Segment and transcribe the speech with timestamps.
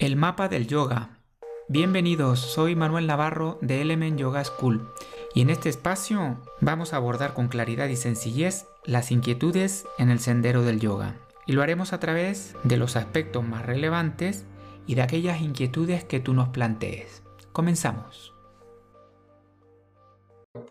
[0.00, 1.18] El mapa del yoga.
[1.68, 4.88] Bienvenidos, soy Manuel Navarro de Element Yoga School
[5.34, 10.18] y en este espacio vamos a abordar con claridad y sencillez las inquietudes en el
[10.18, 11.16] sendero del yoga.
[11.46, 14.46] Y lo haremos a través de los aspectos más relevantes
[14.86, 17.22] y de aquellas inquietudes que tú nos plantees.
[17.52, 18.32] Comenzamos.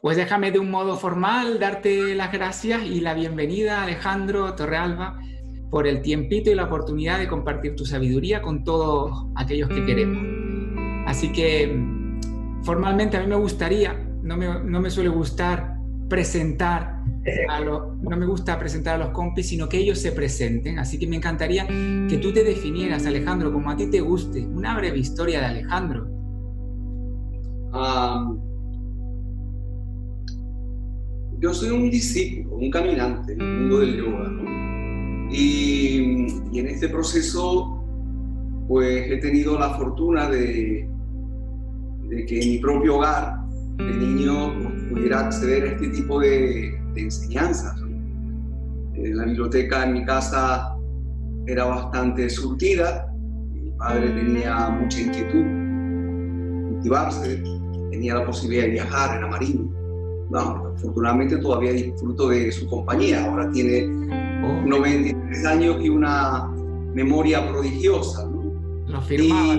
[0.02, 5.20] Pues déjame de un modo formal darte las gracias y la bienvenida Alejandro Torrealba
[5.70, 10.24] por el tiempito y la oportunidad de compartir tu sabiduría con todos aquellos que queremos.
[11.06, 11.76] Así que
[12.64, 13.94] formalmente a mí me gustaría,
[14.24, 15.76] no me, no me suele gustar
[16.10, 17.04] presentar
[17.50, 20.80] a los, no me gusta presentar a los compis, sino que ellos se presenten.
[20.80, 24.76] Así que me encantaría que tú te definieras, Alejandro, como a ti te guste, una
[24.76, 26.08] breve historia de Alejandro.
[31.42, 34.59] yo soy un discípulo, un caminante en el mundo del yoga, ¿no?
[35.30, 37.84] Y, en este proceso,
[38.68, 40.90] pues he tenido la fortuna de,
[42.10, 43.40] de que en mi propio hogar
[43.80, 47.80] el niño pues, pudiera acceder a este tipo de, enseñanzas.
[48.96, 50.76] la biblioteca en mi casa
[51.48, 53.10] era bastante surtida,
[53.54, 55.46] mi padre tenía mucha inquietud,
[56.70, 57.42] cultivarse,
[57.92, 59.72] tenía la posibilidad de viajar, era marino.
[60.30, 63.88] No, afortunadamente todavía disfruto de su compañía, ahora tiene
[65.30, 66.48] 93 años y una
[66.94, 68.26] memoria prodigiosa.
[68.26, 68.54] ¿no?
[68.88, 69.58] Lo firmaba,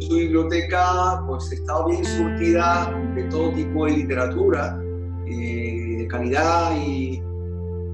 [0.00, 4.80] su biblioteca pues estaba bien surtida de todo tipo de literatura,
[5.26, 7.22] eh, de calidad y,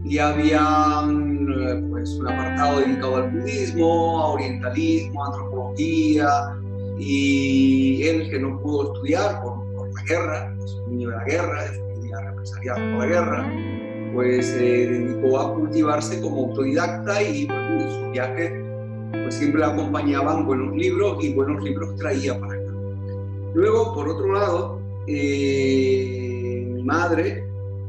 [0.04, 1.04] y había
[1.88, 6.28] pues, un apartado dedicado al budismo, a orientalismo, a antropología
[6.98, 11.64] y él que no pudo estudiar por, la guerra, es un niño de la guerra,
[11.64, 13.52] de familia represaliada por la guerra,
[14.20, 18.52] pues se dedicó a cultivarse como autodidacta y en sus viajes
[19.12, 22.70] pues siempre acompañaban buenos libros y buenos libros traía para acá.
[23.54, 27.46] Luego, por otro lado, eh, mi madre,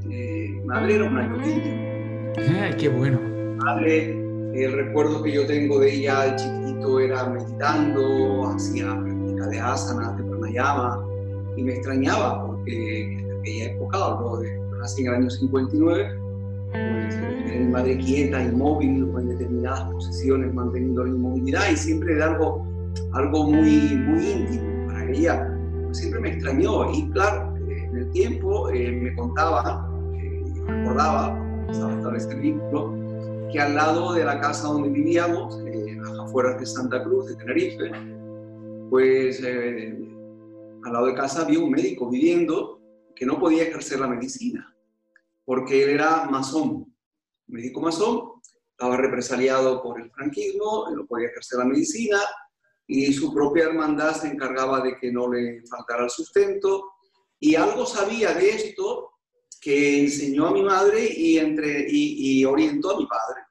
[0.09, 2.63] eh, mi madre era una yogilla.
[2.63, 3.19] ¡Ay, qué bueno!
[3.19, 4.11] Mi madre,
[4.53, 10.17] el recuerdo que yo tengo de ella, el chiquitito, era meditando, hacía práctica de asanas,
[10.17, 11.05] de pranayama,
[11.57, 16.20] y me extrañaba porque en aquella época, hablo de nací en el año 59,
[16.71, 22.65] pues mi madre quieta, inmóvil, en determinadas posiciones, manteniendo la inmovilidad y siempre era algo,
[23.13, 25.57] algo muy, muy íntimo para ella.
[25.85, 31.91] Pues siempre me extrañó y claro, en el tiempo eh, me contaba, eh, recordaba, empezaba
[31.91, 32.95] a establecer vínculo,
[33.51, 37.27] que al lado de la casa donde vivíamos, eh, en las afueras de Santa Cruz,
[37.27, 37.91] de Tenerife,
[38.89, 42.79] pues al lado de casa había un médico viviendo
[43.15, 44.73] que no podía ejercer la medicina,
[45.51, 46.95] porque él era masón,
[47.47, 52.22] médico masón, estaba represaliado por el franquismo, no podía ejercer la medicina
[52.88, 56.94] y su propia hermandad se encargaba de que no le faltara el sustento
[57.38, 59.11] y algo sabía de esto
[59.59, 63.41] que enseñó a mi madre y, entre, y, orientó a mi padre.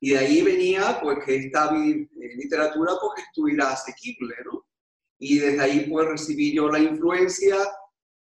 [0.00, 4.64] Y de ahí venía pues que esta literatura pues estuviera asequible, ¿no?
[5.18, 7.58] Y desde ahí pues recibí yo la influencia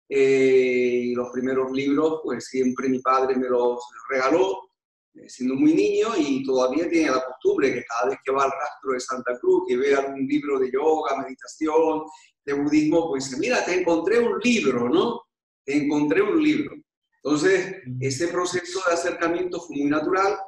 [0.10, 4.72] eh, y los primeros libros, pues siempre mi padre me los regaló,
[5.14, 8.52] eh, siendo muy niño, y todavía tiene la costumbre que cada vez que va al
[8.52, 12.04] rastro de Santa Cruz, que ve algún libro de yoga, meditación,
[12.44, 15.22] de budismo, pues mira, te encontré un libro, ¿no?
[15.64, 16.76] Te encontré un libro.
[17.24, 20.40] Entonces, ese proceso de acercamiento fue muy natural,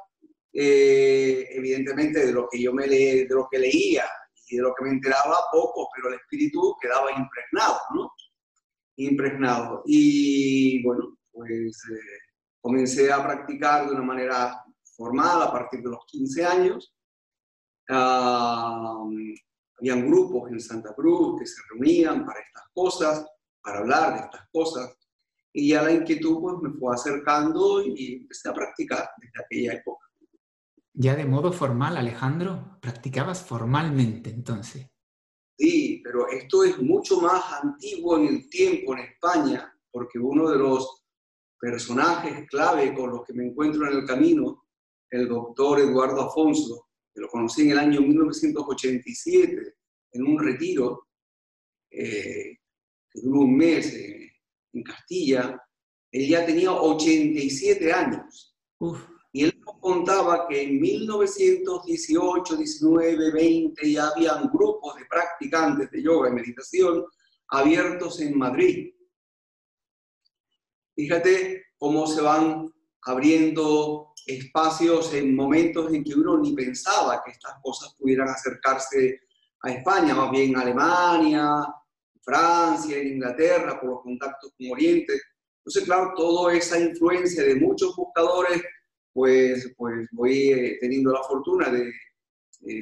[0.52, 4.04] eh, evidentemente de lo que yo me le, de lo que leía
[4.48, 8.10] y de lo que me enteraba poco, pero el espíritu quedaba impregnado, ¿no?
[8.96, 9.82] Impregnado.
[9.86, 12.18] Y bueno, pues eh,
[12.60, 14.62] comencé a practicar de una manera
[14.96, 16.94] formal a partir de los 15 años.
[17.88, 19.26] habían
[20.06, 23.26] grupos en Santa Cruz que se reunían para estas cosas,
[23.62, 24.96] para hablar de estas cosas.
[25.54, 30.06] Y ya la inquietud pues, me fue acercando y empecé a practicar desde aquella época.
[30.94, 34.91] Ya de modo formal, Alejandro, practicabas formalmente entonces.
[36.12, 41.04] Pero esto es mucho más antiguo en el tiempo en España, porque uno de los
[41.58, 44.66] personajes clave con los que me encuentro en el camino,
[45.08, 49.74] el doctor Eduardo Afonso, que lo conocí en el año 1987
[50.12, 51.08] en un retiro
[51.90, 52.58] eh,
[53.10, 55.58] que duró un mes en Castilla,
[56.10, 58.54] él ya tenía 87 años.
[59.32, 66.28] Y él contaba que en 1918, 19, 20 ya habían grupos de practicantes de yoga
[66.28, 67.04] y meditación
[67.48, 68.94] abiertos en Madrid.
[70.94, 77.54] Fíjate cómo se van abriendo espacios en momentos en que uno ni pensaba que estas
[77.62, 79.20] cosas pudieran acercarse
[79.62, 81.66] a España, más bien a Alemania,
[82.22, 85.14] Francia, Inglaterra, por los contactos con Oriente.
[85.58, 88.62] Entonces, claro, toda esa influencia de muchos buscadores,
[89.12, 91.92] pues, pues voy eh, teniendo la fortuna de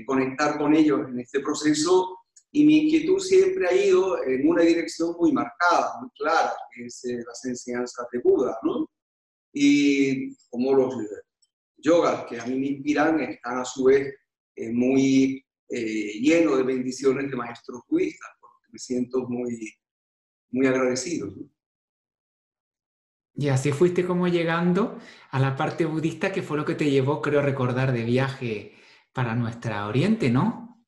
[0.05, 2.19] conectar con ellos en este proceso
[2.53, 7.05] y mi inquietud siempre ha ido en una dirección muy marcada, muy clara, que es
[7.05, 8.91] eh, las enseñanzas de Buda, ¿no?
[9.53, 10.95] Y como los
[11.79, 14.15] yogas que a mí me inspiran están a su vez
[14.57, 19.73] eh, muy llenos de bendiciones de maestros budistas, porque me siento muy,
[20.51, 21.33] muy agradecido.
[23.41, 24.99] Y así fuiste como llegando
[25.31, 28.75] a la parte budista que fue lo que te llevó, creo recordar, de viaje
[29.15, 30.85] para nuestra Oriente, ¿no?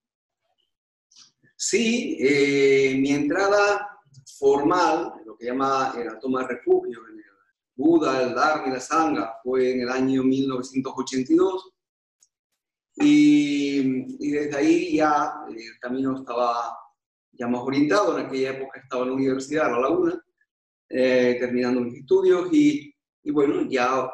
[1.57, 3.99] Sí, eh, mi entrada
[4.39, 7.25] formal, lo que llama la toma de refugio en el
[7.75, 11.73] Buda, el Dharma y la Sangha, fue en el año 1982.
[12.97, 16.79] Y, y desde ahí ya el camino estaba
[17.31, 18.19] ya más orientado.
[18.19, 20.23] En aquella época estaba en la Universidad de La Laguna
[20.95, 22.95] eh, terminando mis estudios y,
[23.33, 24.11] bueno, ya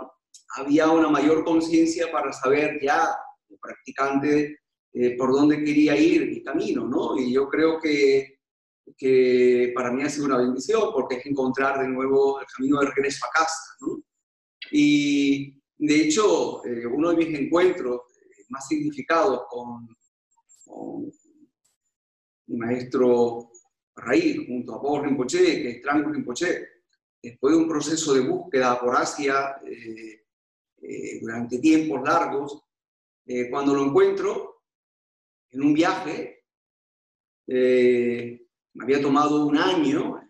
[0.57, 3.17] había una mayor conciencia para saber ya,
[3.47, 4.61] como practicante,
[4.93, 7.19] eh, por dónde quería ir mi camino, ¿no?
[7.19, 8.39] Y yo creo que,
[8.97, 12.87] que para mí ha sido una bendición porque es encontrar de nuevo el camino de
[12.87, 14.01] regreso a casa, ¿no?
[14.71, 18.03] Y de hecho, eh, uno de mis encuentros
[18.51, 19.89] más significados con,
[20.65, 21.11] con
[22.47, 23.51] mi maestro
[23.99, 26.69] raíz junto a Paul Rinpoche, que es Trango Rinpoche,
[27.23, 30.25] después de un proceso de búsqueda por Asia eh,
[30.83, 32.63] eh, durante tiempos largos,
[33.27, 34.63] eh, cuando lo encuentro
[35.51, 36.35] en un viaje,
[37.47, 40.21] me había tomado un año,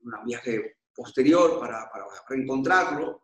[0.00, 3.22] un viaje posterior para, para reencontrarlo,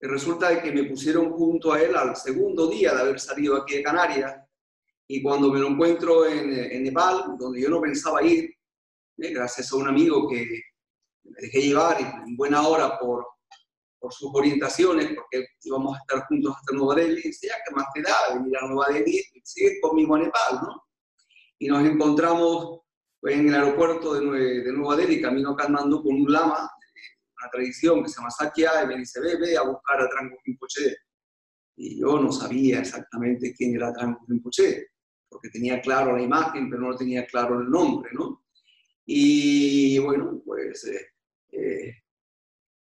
[0.00, 3.56] y resulta de que me pusieron junto a él al segundo día de haber salido
[3.56, 4.36] aquí de Canarias,
[5.08, 8.55] y cuando me lo encuentro en, en Nepal, donde yo no pensaba ir,
[9.16, 10.46] gracias a un amigo que
[11.24, 13.26] me dejé llevar en buena hora por,
[13.98, 17.86] por sus orientaciones, porque íbamos a estar juntos hasta Nueva Delhi, y decía, ¿qué más
[17.94, 20.60] te da venir a Nueva Delhi y seguir conmigo a Nepal?
[20.62, 20.84] ¿no?
[21.58, 22.80] Y nos encontramos
[23.22, 26.70] en el aeropuerto de, de Nueva Delhi, camino a Kathmandu, con un lama,
[27.38, 30.36] una tradición que se llama Sakya, y me dice, ve, ve a buscar a Trango
[30.44, 30.96] Rinpoche.
[31.78, 34.86] Y yo no sabía exactamente quién era Trango Rinpoche,
[35.28, 38.45] porque tenía claro la imagen, pero no tenía claro el nombre, ¿no?
[39.06, 41.12] Y bueno, pues eh,
[41.52, 41.94] eh,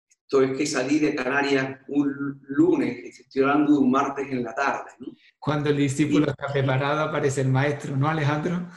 [0.08, 4.54] esto es que salí de Canarias un lunes, estoy hablando de un martes en la
[4.54, 4.90] tarde.
[4.98, 5.08] ¿no?
[5.38, 8.68] Cuando el discípulo está preparado aparece el maestro, ¿no, Alejandro?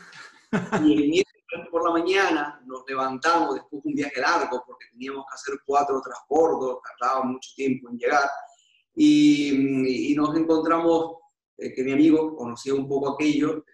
[0.83, 5.25] Y el miércoles por la mañana nos levantamos después de un viaje largo, porque teníamos
[5.29, 8.29] que hacer cuatro transbordos, tardaba mucho tiempo en llegar,
[8.95, 11.17] y, y nos encontramos,
[11.57, 13.65] eh, que mi amigo conocía un poco aquello,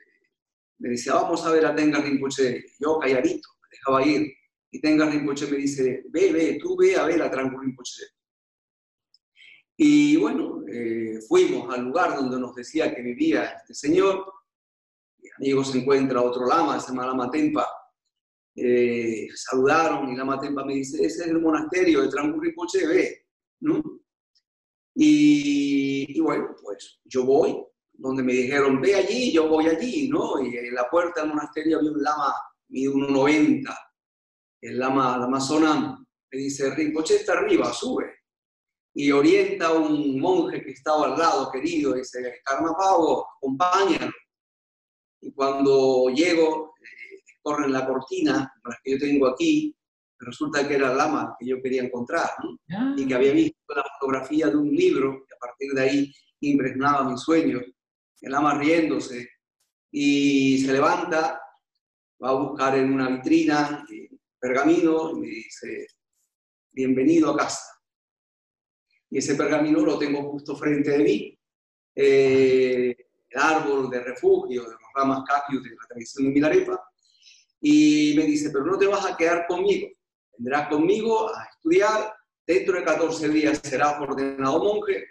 [0.79, 4.31] me decía, vamos a ver a Tenga Rinpoche, yo calladito, dejaba ir.
[4.71, 8.03] Y Tenga Rinpoche me dice, ve, ve, tú ve a ver a Tranco Rinpoche.
[9.77, 14.25] Y bueno, eh, fuimos al lugar donde nos decía que vivía este señor.
[15.17, 17.65] Mi amigo se encuentra otro lama, se llama Lama Tempa.
[18.55, 23.25] Eh, saludaron y Lama Tempa me dice, ese es el monasterio de Tranco Rinpoche, ve.
[23.61, 23.81] ¿no?
[24.95, 27.57] Y, y, bueno, pues yo voy,
[27.93, 30.43] donde me dijeron, ve allí, yo voy allí, ¿no?
[30.43, 32.33] Y en la puerta del monasterio había un lama
[32.69, 33.77] mide 1,90.
[34.61, 38.05] El lama, lama Sonam me dice, Rinpoche está arriba, sube.
[38.93, 44.11] Y orienta a un monje que estaba al lado, querido, y dice, Karma Pavo, acompáñalo.
[45.21, 49.75] Y cuando llego, eh, corren la cortina, la que yo tengo aquí,
[50.19, 52.97] resulta que era el lama que yo quería encontrar, ¿no?
[52.97, 57.09] y que había visto la fotografía de un libro, que a partir de ahí impregnaba
[57.09, 57.63] mis sueños.
[58.21, 59.29] El lama riéndose,
[59.91, 61.39] y se levanta
[62.23, 64.09] va a buscar en una vitrina eh,
[64.39, 65.87] pergamino y me dice,
[66.71, 67.65] bienvenido a casa.
[69.09, 71.39] Y ese pergamino lo tengo justo frente de mí.
[71.95, 72.95] Eh,
[73.29, 76.83] el árbol de refugio de los ramas capius de la tradición de Milarepa.
[77.61, 79.87] Y me dice, pero no te vas a quedar conmigo.
[80.37, 82.13] Vendrás conmigo a estudiar.
[82.45, 85.05] Dentro de 14 días serás ordenado monje,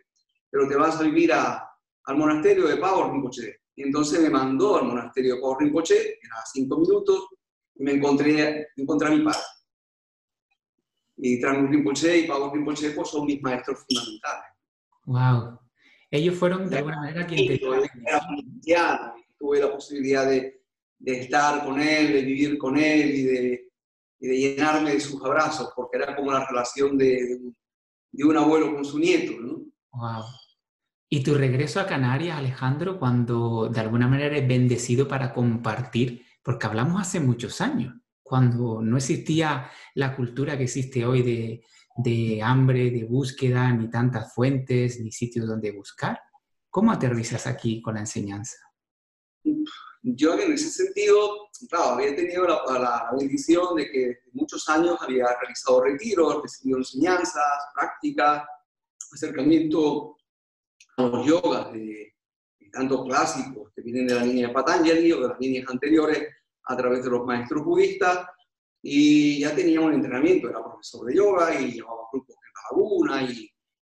[0.51, 1.71] pero te vas a vivir a,
[2.05, 6.79] al monasterio de Pavo Rinpoche y entonces me mandó al monasterio de Rinpoche, era cinco
[6.79, 7.29] minutos,
[7.77, 9.41] y me encontré, encontré a mi padre.
[11.17, 14.53] Y Trangus Rinpoche y Pau Rinpoche pues, son mis maestros fundamentales.
[15.05, 15.59] ¡Wow!
[16.11, 20.63] Ellos fueron de alguna manera quienes te Era cristiano, tuve la posibilidad de,
[20.99, 23.69] de, estar con él, de vivir con él y de,
[24.21, 27.39] y de llenarme de sus abrazos, porque era como la relación de,
[28.13, 29.65] de, un, abuelo con su nieto, ¿no?
[29.93, 30.25] Wow.
[31.11, 36.27] ¿Y tu regreso a Canarias, Alejandro, cuando de alguna manera eres bendecido para compartir?
[36.43, 41.65] Porque hablamos hace muchos años, cuando no existía la cultura que existe hoy de,
[41.97, 46.21] de hambre, de búsqueda, ni tantas fuentes, ni sitios donde buscar.
[46.69, 48.59] ¿Cómo aterrizas aquí con la enseñanza?
[50.03, 55.27] Yo en ese sentido, claro, había tenido la, la bendición de que muchos años había
[55.41, 57.43] realizado retiros, recibido enseñanzas,
[57.75, 58.43] prácticas,
[59.11, 60.18] acercamiento
[60.97, 62.15] los yogas, de,
[62.73, 66.29] tanto clásicos que vienen de la línea de Patanjali o de las líneas anteriores
[66.65, 68.27] a través de los maestros budistas,
[68.83, 73.23] y ya tenía un entrenamiento, era profesor de yoga y llevaba grupos en la laguna
[73.23, 73.51] y,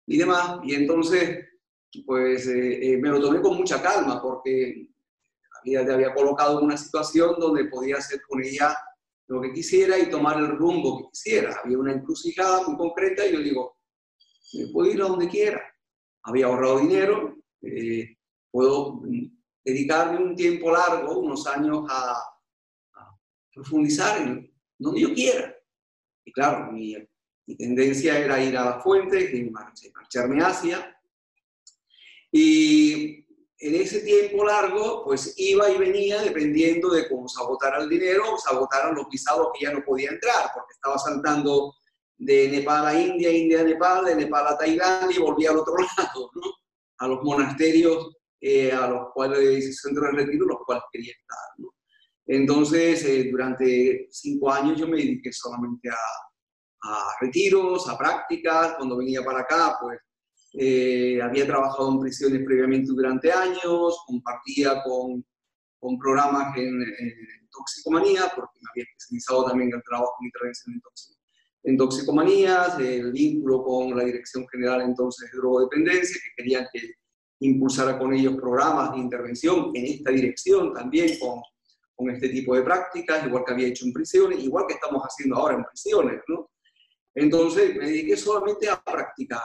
[0.06, 1.46] y demás, y entonces
[2.06, 4.88] pues eh, eh, me lo tomé con mucha calma porque
[5.52, 8.76] la vida te había colocado en una situación donde podía hacer con ella
[9.26, 11.60] lo que quisiera y tomar el rumbo que quisiera.
[11.62, 13.76] Había una encrucijada muy concreta y yo digo,
[14.54, 15.62] me puedo ir a donde quiera.
[16.22, 18.16] Había ahorrado dinero, eh,
[18.50, 19.02] puedo
[19.64, 22.26] dedicarme un tiempo largo, unos años, a,
[23.52, 25.54] profundizar en donde yo quiera.
[26.24, 26.96] Y claro, mi,
[27.46, 30.96] mi tendencia era ir a las fuentes, marcharme hacia
[32.32, 33.26] y
[33.58, 38.34] en ese tiempo largo, pues iba y venía dependiendo de cómo se agotara el dinero
[38.34, 41.74] o se agotaran los visados que ya no podía entrar, porque estaba saltando
[42.20, 45.74] de Nepal a India, India a Nepal, de Nepal a Tailandia y volvía al otro
[45.96, 46.42] lado, ¿no?
[46.98, 51.38] a los monasterios eh, a los cuales, centro de retiro, los cuales quería estar.
[51.58, 51.74] ¿no?
[52.26, 55.96] Entonces, eh, durante cinco años yo me dediqué solamente a,
[56.82, 58.74] a retiros, a prácticas.
[58.76, 59.98] Cuando venía para acá, pues
[60.54, 65.24] eh, había trabajado en prisiones previamente durante años, compartía con,
[65.78, 66.84] con programas en,
[67.52, 70.80] toxicomanía, porque me había especializado también en el trabajo en intervención en,
[71.62, 76.94] en toxicomanías, el vínculo con la Dirección General entonces de Drogodependencia, que querían que
[77.40, 81.40] impulsara con ellos programas de intervención en esta dirección también con,
[81.94, 85.36] con este tipo de prácticas, igual que había hecho en prisiones, igual que estamos haciendo
[85.36, 86.50] ahora en prisiones, ¿no?
[87.14, 89.42] Entonces me dediqué solamente a practicar,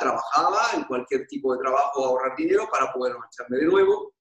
[0.00, 4.14] trabajaba en cualquier tipo de trabajo ahorrar dinero para poder marcharme de nuevo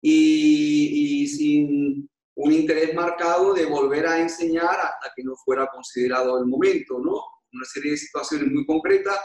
[0.00, 2.08] y, sin
[2.42, 7.22] un interés marcado de volver a enseñar hasta que no fuera considerado el momento, ¿no?
[7.52, 9.20] Una serie de situaciones muy concretas.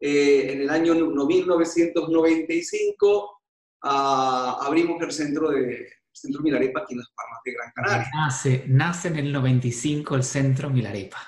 [0.00, 3.42] Eh, en el año 1995
[3.82, 8.10] ah, abrimos el centro de Centro Milarepa aquí en las Palmas de Gran Canaria.
[8.14, 11.18] Nace, nace en el 95 el Centro Milarepa.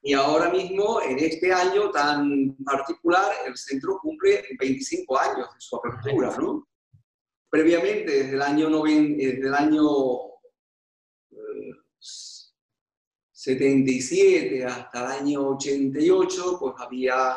[0.00, 5.76] Y ahora mismo, en este año tan particular, el centro cumple 25 años de su
[5.76, 6.66] apertura, ¿no?
[7.50, 9.82] Previamente, desde el año, desde el año
[13.38, 17.36] 77 eh, hasta el año 88, pues había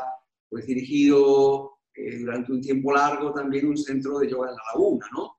[0.50, 5.06] pues, dirigido eh, durante un tiempo largo también un centro de yoga en la laguna,
[5.14, 5.38] ¿no?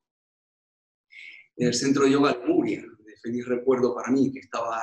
[1.57, 4.83] El centro de yoga de Muria, de feliz recuerdo para mí, que estaba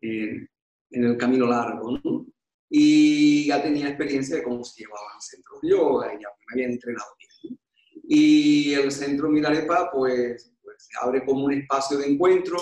[0.00, 0.48] en
[0.90, 2.26] en el camino largo, ¿no?
[2.68, 6.72] Y ya tenía experiencia de cómo se llevaban centros de yoga y ya me habían
[6.72, 7.58] entrenado bien.
[8.08, 12.58] Y el centro Milarepa, pues, pues, se abre como un espacio de encuentro,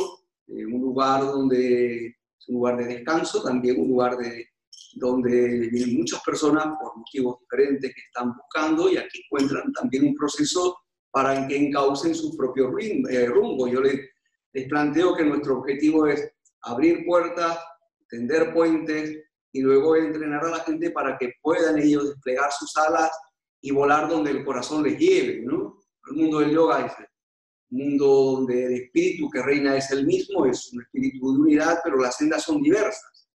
[0.49, 4.47] eh, un lugar donde es un lugar de descanso, también un lugar de,
[4.95, 10.15] donde vienen muchas personas por motivos diferentes que están buscando y aquí encuentran también un
[10.15, 10.77] proceso
[11.11, 13.69] para que encaucen su propio eh, rumbo.
[13.69, 14.01] Yo les,
[14.53, 16.29] les planteo que nuestro objetivo es
[16.63, 17.59] abrir puertas
[18.09, 19.19] tender puentes
[19.53, 23.11] y luego entrenar a la gente para que puedan ellos desplegar sus alas
[23.61, 25.79] y volar donde el corazón les lleve, ¿no?
[26.11, 26.91] El mundo del yoga un
[27.75, 31.99] mundo donde el espíritu que reina es el mismo, es un espíritu de unidad, pero
[31.99, 33.29] las sendas son diversas.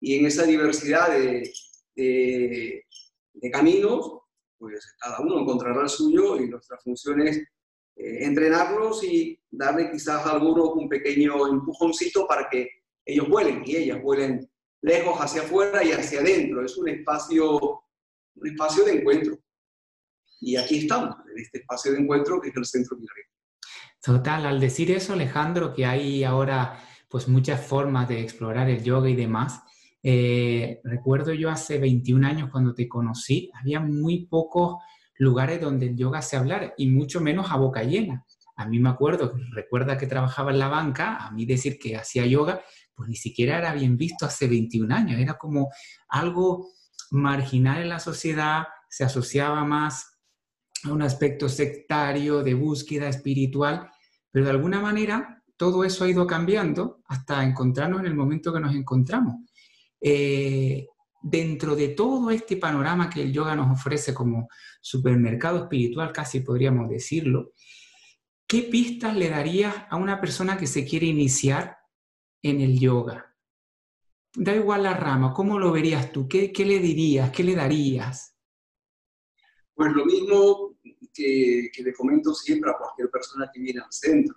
[0.00, 1.52] Y en esa diversidad de,
[1.94, 2.84] de,
[3.34, 4.20] de caminos,
[4.58, 7.38] pues cada uno encontrará el suyo y nuestra función es
[7.96, 12.68] eh, entrenarlos y darle quizás a algunos un pequeño empujoncito para que
[13.04, 14.48] ellos vuelen y ellas vuelen
[14.80, 16.64] lejos hacia afuera y hacia adentro.
[16.64, 17.58] Es un espacio,
[18.36, 19.38] un espacio de encuentro.
[20.40, 23.31] Y aquí estamos, en este espacio de encuentro que es el Centro Milarepa.
[24.02, 26.78] Total, al decir eso, Alejandro, que hay ahora
[27.08, 29.62] pues muchas formas de explorar el yoga y demás,
[30.02, 34.82] eh, recuerdo yo hace 21 años cuando te conocí, había muy pocos
[35.18, 38.24] lugares donde el yoga se hablara y mucho menos a boca llena.
[38.56, 42.26] A mí me acuerdo, recuerda que trabajaba en la banca, a mí decir que hacía
[42.26, 42.60] yoga,
[42.94, 45.70] pues ni siquiera era bien visto hace 21 años, era como
[46.08, 46.70] algo
[47.12, 50.18] marginal en la sociedad, se asociaba más
[50.84, 53.91] a un aspecto sectario de búsqueda espiritual,
[54.32, 58.58] pero de alguna manera todo eso ha ido cambiando hasta encontrarnos en el momento que
[58.58, 59.36] nos encontramos.
[60.00, 60.88] Eh,
[61.22, 64.48] dentro de todo este panorama que el yoga nos ofrece como
[64.80, 67.52] supermercado espiritual, casi podríamos decirlo,
[68.48, 71.76] ¿qué pistas le darías a una persona que se quiere iniciar
[72.42, 73.36] en el yoga?
[74.34, 76.26] Da igual la rama, ¿cómo lo verías tú?
[76.26, 77.30] ¿Qué, qué le dirías?
[77.30, 78.36] ¿Qué le darías?
[79.74, 80.71] Pues lo mismo
[81.12, 84.36] que, que, le comento siempre a cualquier persona que viene al centro.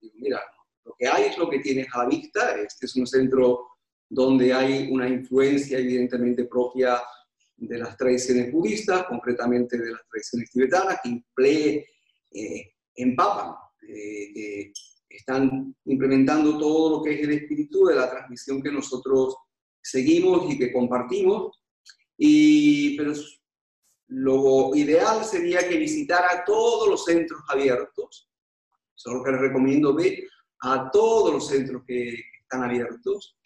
[0.00, 0.40] Digo, mira,
[0.84, 2.60] lo que hay es lo que tienes a la vista.
[2.60, 3.66] Este es un centro
[4.08, 7.02] donde hay una influencia evidentemente propia
[7.56, 11.86] de las tradiciones budistas, concretamente de las tradiciones tibetanas, que
[12.32, 13.54] eh, empapan,
[13.88, 14.72] eh,
[15.08, 19.36] están implementando todo lo que es el espíritu de la transmisión que nosotros
[19.82, 21.62] seguimos y que compartimos.
[22.18, 23.12] Y, pero
[24.08, 28.30] lo ideal sería que visitara todos los centros abiertos.
[28.96, 30.18] Eso es lo que les recomiendo ver
[30.62, 33.36] a todos los centros que están abiertos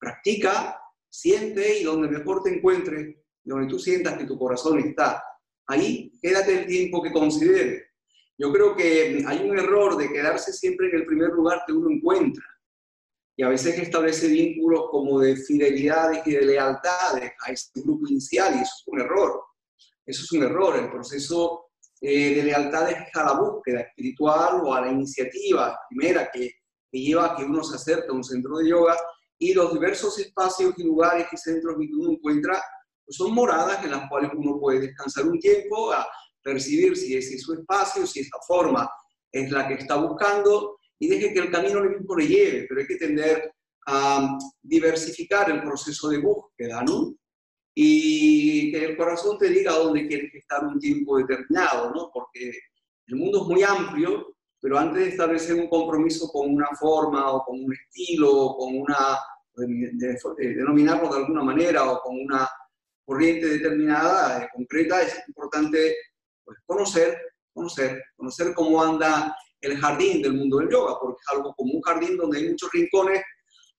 [0.00, 5.22] practica, siente y donde mejor te encuentres, donde tú sientas que tu corazón está,
[5.66, 7.90] ahí quédate el tiempo que considere.
[8.38, 11.90] Yo creo que hay un error de quedarse siempre en el primer lugar que uno
[11.90, 12.44] encuentra.
[13.36, 18.54] Y a veces establece vínculos como de fidelidades y de lealtades a ese grupo inicial,
[18.54, 19.42] y eso es un error.
[20.10, 20.76] Eso es un error.
[20.76, 26.28] El proceso eh, de lealtad es a la búsqueda espiritual o a la iniciativa primera
[26.32, 26.50] que,
[26.92, 28.96] lleva a que uno se acerque a un centro de yoga
[29.38, 32.60] y los diversos espacios y lugares y centros que uno encuentra
[33.04, 36.04] pues son moradas en las cuales uno puede descansar un tiempo, a
[36.42, 38.90] percibir si ese es su espacio, si esa forma
[39.30, 42.86] es la que está buscando y deje que el camino mismo le lleve, pero hay
[42.88, 43.52] que tender
[43.86, 47.14] a diversificar el proceso de búsqueda, ¿no?
[47.74, 52.10] Y que el corazón te diga dónde quieres estar un tiempo determinado, ¿no?
[52.12, 52.52] Porque
[53.06, 57.44] el mundo es muy amplio pero antes de establecer un compromiso con una forma o
[57.44, 59.18] con un estilo o con una,
[60.36, 62.48] denominarlo de alguna manera o con una
[63.04, 65.96] corriente determinada, eh, concreta, es importante
[66.44, 67.18] pues, conocer,
[67.52, 71.82] conocer, conocer cómo anda el jardín del mundo del yoga, porque es algo como un
[71.82, 73.22] jardín donde hay muchos rincones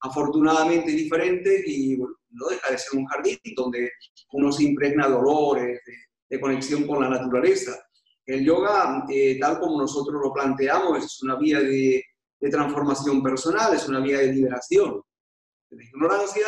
[0.02, 3.92] afortunadamente diferentes y bueno, no deja de ser un jardín donde
[4.34, 5.82] uno se impregna de olores,
[6.30, 7.78] de conexión con la naturaleza.
[8.26, 12.04] El yoga, eh, tal como nosotros lo planteamos, es una vía de,
[12.50, 15.00] transformación personal, es una vía de liberación
[15.70, 16.48] de la ignorancia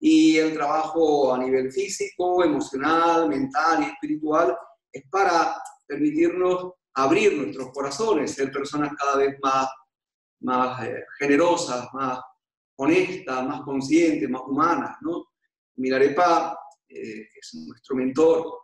[0.00, 4.56] y el trabajo a nivel físico, emocional, mental y espiritual
[4.90, 5.54] es para
[5.86, 9.68] permitirnos abrir nuestros corazones, ser personas cada vez más,
[10.40, 12.20] más eh, generosas, más
[12.78, 14.96] honestas, más conscientes, más humanas.
[15.02, 15.28] ¿no?
[15.76, 18.54] Milarepa, eh, es nuestro mentor,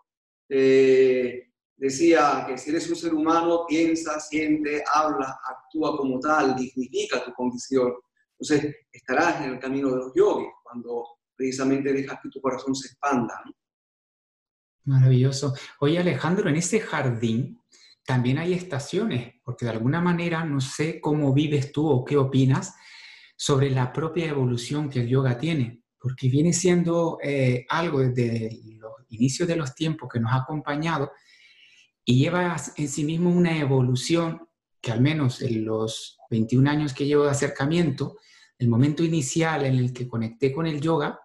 [1.77, 7.33] decía que si eres un ser humano, piensa, siente, habla, actúa como tal, dignifica tu
[7.33, 7.93] condición.
[8.39, 11.05] Entonces, estarás en el camino de los yogis cuando
[11.37, 13.43] precisamente dejas que tu corazón se expanda.
[14.85, 15.55] Maravilloso.
[15.81, 17.61] Oye, Alejandro, en ese jardín
[18.05, 22.75] también hay estaciones, porque de alguna manera no sé cómo vives tú o qué opinas
[23.37, 28.93] sobre la propia evolución que el yoga tiene, porque viene siendo eh, algo desde los
[29.09, 31.13] inicios de los tiempos que nos ha acompañado
[32.05, 34.47] y lleva en sí mismo una evolución
[34.81, 38.19] que al menos en los 21 años que llevo de acercamiento,
[38.59, 41.19] el momento inicial en el que conecté con el yoga,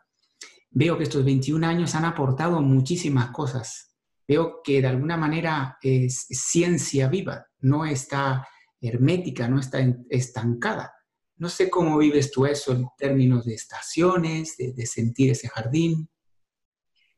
[0.72, 3.96] veo que estos 21 años han aportado muchísimas cosas.
[4.26, 8.48] Veo que de alguna manera es ciencia viva, no está
[8.80, 10.94] hermética, no está estancada.
[11.40, 16.10] No sé cómo vives tú eso en términos de estaciones, de, sentir ese jardín.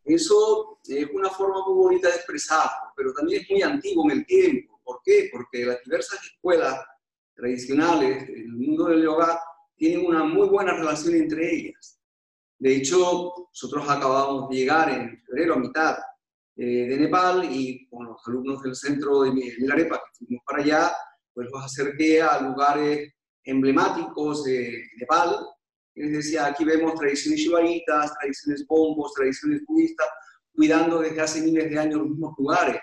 [0.03, 4.25] Eso es una forma muy bonita de expresarlo, pero también es muy antiguo en el
[4.27, 4.79] tiempo.
[4.84, 5.27] ¿Por qué?
[5.31, 6.79] Porque las diversas escuelas
[7.34, 9.41] tradicionales en el mundo del yoga
[9.75, 11.99] tienen una muy buena relación entre ellas.
[12.60, 15.97] De hecho, nosotros acabamos de llegar en febrero a mitad
[16.57, 20.91] eh, de Nepal y con los alumnos del centro de Milarepa que fuimos para allá,
[21.34, 23.12] pues los acerqué a lugares
[23.43, 25.45] emblemáticos de Nepal,
[25.95, 30.08] les decía, aquí vemos tradiciones shivaitas, tradiciones bombos, tradiciones budistas,
[30.54, 32.80] cuidando desde hace miles de años los mismos lugares,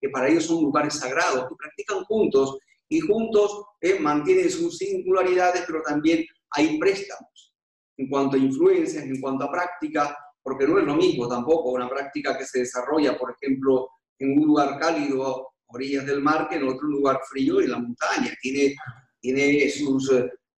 [0.00, 5.64] que para ellos son lugares sagrados, que practican juntos y juntos eh, mantienen sus singularidades,
[5.66, 7.54] pero también hay préstamos
[7.98, 11.88] en cuanto a influencias, en cuanto a práctica, porque no es lo mismo tampoco una
[11.88, 13.88] práctica que se desarrolla, por ejemplo,
[14.18, 18.32] en un lugar cálido, orillas del mar, que en otro lugar frío, en la montaña.
[18.40, 18.74] Tiene,
[19.32, 20.10] tiene sus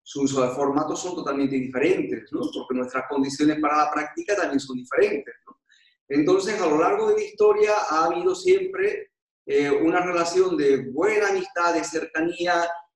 [0.10, 2.40] sus formatos son totalmente diferentes, ¿no?
[2.54, 5.34] porque nuestras condiciones para la práctica también son diferentes.
[5.46, 5.60] ¿no?
[6.08, 9.12] Entonces, a lo largo de la historia ha habido siempre
[9.46, 12.54] eh, una relación de buena amistad, de cercanía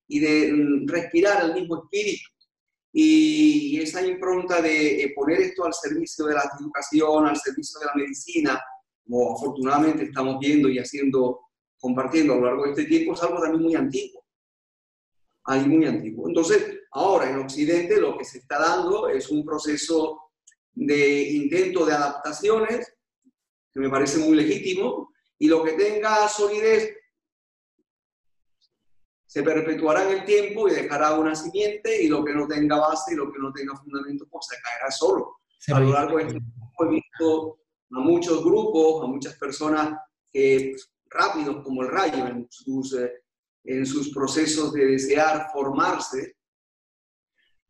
[0.07, 2.29] y de mm, respirar el mismo espíritu.
[2.93, 7.85] Y esa impronta de eh, poner esto al servicio de la educación, al servicio de
[7.87, 8.61] la medicina,
[9.03, 11.41] como afortunadamente estamos viendo y haciendo,
[11.77, 14.20] compartiendo a lo largo de este tiempo, es algo también muy antiguo.
[15.45, 16.27] Ahí muy antiguo.
[16.27, 20.31] Entonces, ahora en Occidente lo que se está dando es un proceso
[20.73, 22.93] de intento de adaptaciones,
[23.73, 26.95] que me parece muy legítimo, y lo que tenga solidez
[29.25, 33.13] se perpetuará en el tiempo y dejará una simiente, y lo que no tenga base
[33.13, 35.37] y lo que no tenga fundamento, pues se caerá solo.
[35.73, 37.59] a lo largo de este tiempo he visto
[37.91, 39.97] a muchos grupos, a muchas personas
[40.29, 40.75] que
[41.09, 43.23] rápidos como el rayo en sus, eh,
[43.63, 46.35] en sus procesos de desear formarse,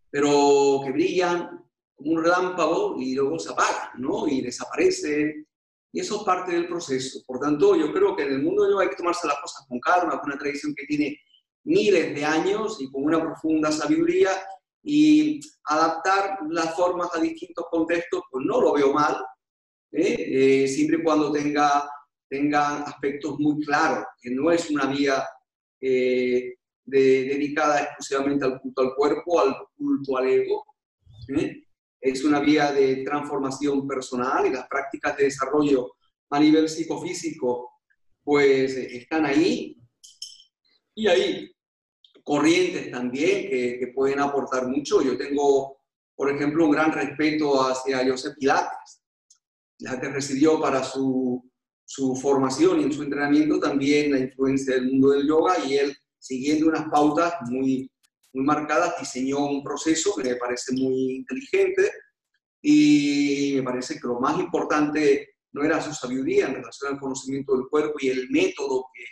[0.09, 4.27] pero que brillan como un relámpago y luego se apagan, ¿no?
[4.27, 5.47] Y desaparecen.
[5.93, 7.19] Y eso es parte del proceso.
[7.25, 10.19] Por tanto, yo creo que en el mundo hay que tomarse las cosas con calma,
[10.19, 11.17] con una tradición que tiene
[11.63, 14.29] miles de años y con una profunda sabiduría
[14.83, 19.23] y adaptar las formas a distintos contextos, pues no lo veo mal,
[19.91, 20.63] ¿eh?
[20.63, 21.87] Eh, siempre y cuando tenga,
[22.29, 25.23] tenga aspectos muy claros, que no es una vía
[25.81, 30.65] eh, dedicada exclusivamente al culto al cuerpo, al culto al ego,
[31.99, 35.91] es una vía de transformación personal y las prácticas de desarrollo
[36.29, 37.69] a nivel psicofísico
[38.23, 39.77] pues están ahí
[40.95, 41.51] y hay
[42.23, 45.01] corrientes también que, que, pueden aportar mucho.
[45.01, 45.81] Yo tengo,
[46.15, 49.01] por ejemplo, un gran respeto hacia Joseph Pilates.
[49.77, 51.50] Pilates recibió para su,
[51.93, 55.93] su formación y en su entrenamiento también la influencia del mundo del yoga y él,
[56.17, 57.91] siguiendo unas pautas muy,
[58.31, 61.91] muy marcadas, diseñó un proceso que me parece muy inteligente
[62.61, 67.57] y me parece que lo más importante no era su sabiduría en relación al conocimiento
[67.57, 69.03] del cuerpo y el método que,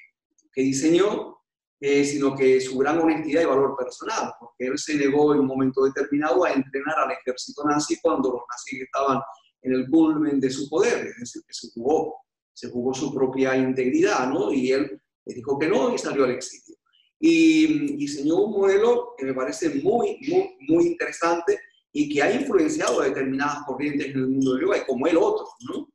[0.54, 1.38] que diseñó,
[1.82, 5.48] eh, sino que su gran honestidad y valor personal, porque él se negó en un
[5.48, 9.20] momento determinado a entrenar al ejército nazi cuando los nazis estaban
[9.64, 12.16] en el culmen de su poder, es decir, que se jugó,
[12.60, 14.52] se jugó su propia integridad, ¿no?
[14.52, 16.76] Y él le dijo que no y salió al exilio
[17.20, 21.60] y diseñó un modelo que me parece muy, muy, muy interesante
[21.92, 25.46] y que ha influenciado a determinadas corrientes en el mundo del yoga como el otro,
[25.70, 25.90] ¿no?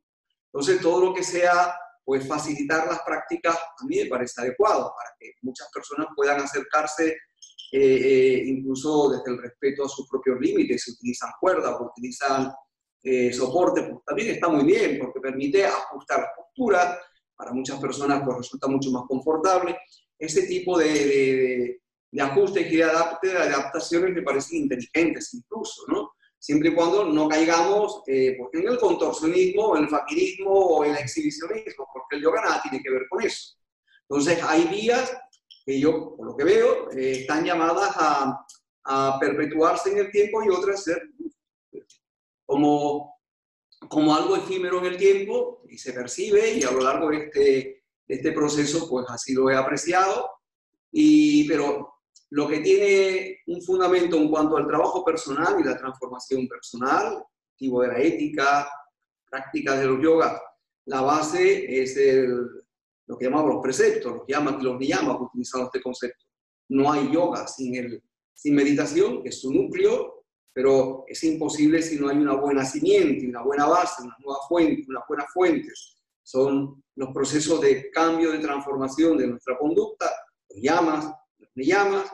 [0.53, 5.09] Entonces, todo lo que sea, pues, facilitar las prácticas, a mí me parece adecuado para
[5.19, 7.17] que muchas personas puedan acercarse
[7.71, 12.51] eh, eh, incluso desde el respeto a sus propios límites, si utilizan cuerdas o utilizan
[13.07, 16.99] eh, soporte, pues también está muy bien, porque permite ajustar la postura,
[17.35, 19.77] para muchas personas pues resulta mucho más confortable
[20.17, 21.79] ese tipo de,
[22.11, 26.13] de, ajustes y de, adaptaciones me parecen inteligentes incluso, ¿no?
[26.39, 30.91] Siempre y cuando no caigamos eh, pues, en el contorsionismo, en el faquirismo o en
[30.91, 33.55] el exhibicionismo, porque el yoga nada tiene que ver con eso.
[34.07, 35.15] Entonces, hay vías
[35.65, 38.45] que yo, por lo que veo, eh, están llamadas a,
[38.85, 41.01] a, perpetuarse en el tiempo y otras ser
[42.45, 43.19] como,
[43.89, 47.75] como algo efímero en el tiempo y se percibe y a lo largo de este
[48.07, 50.29] este proceso, pues lo he apreciado,
[50.91, 51.93] y, pero
[52.29, 57.23] lo que tiene un fundamento en cuanto al trabajo personal y la transformación personal,
[57.57, 58.69] tipo de la ética,
[59.29, 60.39] prácticas de los yogas,
[60.85, 62.47] la base es el,
[63.07, 66.25] lo que llamamos los preceptos, los llaman, los llaman utilizando este concepto.
[66.69, 68.03] No hay yoga sin, el,
[68.33, 70.14] sin meditación, que es su núcleo,
[70.55, 74.85] pero es imposible si no hay una buena simiente, una buena base, una nueva fuente,
[74.87, 75.97] unas buenas fuentes.
[76.23, 80.09] Son los procesos de cambio, de transformación de nuestra conducta,
[80.49, 82.09] los llamas, los llamas,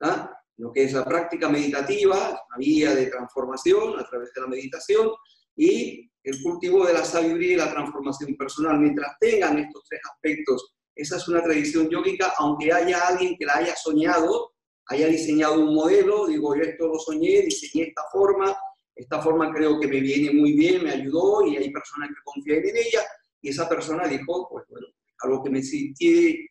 [0.00, 0.32] ¿ah?
[0.56, 5.10] lo que es la práctica meditativa, la vía de transformación a través de la meditación
[5.54, 8.80] y el cultivo de la sabiduría y la transformación personal.
[8.80, 13.56] Mientras tengan estos tres aspectos, esa es una tradición yógica, aunque haya alguien que la
[13.56, 14.51] haya soñado,
[14.86, 18.56] haya diseñado un modelo, digo, yo esto lo soñé, diseñé esta forma,
[18.94, 22.64] esta forma creo que me viene muy bien, me ayudó y hay personas que confían
[22.64, 23.02] en ella,
[23.40, 24.86] y esa persona dijo, pues bueno,
[25.22, 26.46] algo que me sentí,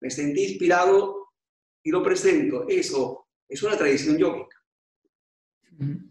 [0.00, 1.28] me sentí inspirado
[1.82, 2.66] y lo presento.
[2.68, 4.56] Eso es una tradición yógica,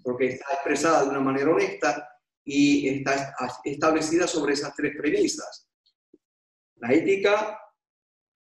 [0.03, 2.07] porque está expresada de una manera honesta
[2.43, 5.67] y está establecida sobre esas tres premisas.
[6.77, 7.59] La ética,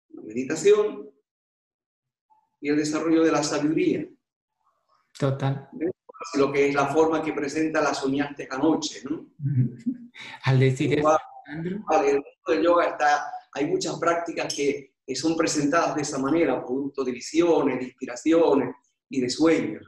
[0.10, 1.15] la meditación
[2.66, 4.08] y el desarrollo de la sabiduría.
[5.20, 5.70] Total.
[6.34, 9.28] Lo que es la forma que presenta la soñaste anoche, ¿no?
[10.46, 11.16] Al decir eso,
[11.88, 16.66] Vale, el mundo del yoga está, hay muchas prácticas que, son presentadas de esa manera,
[16.66, 18.74] producto de visiones, de inspiraciones
[19.12, 19.86] y de sueños.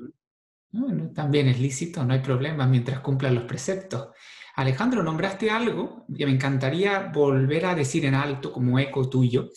[1.15, 4.09] también es lícito, no hay problema mientras cumplan los preceptos.
[4.57, 9.49] Alejandro, nombraste algo que me encantaría volver a decir en alto como eco tuyo,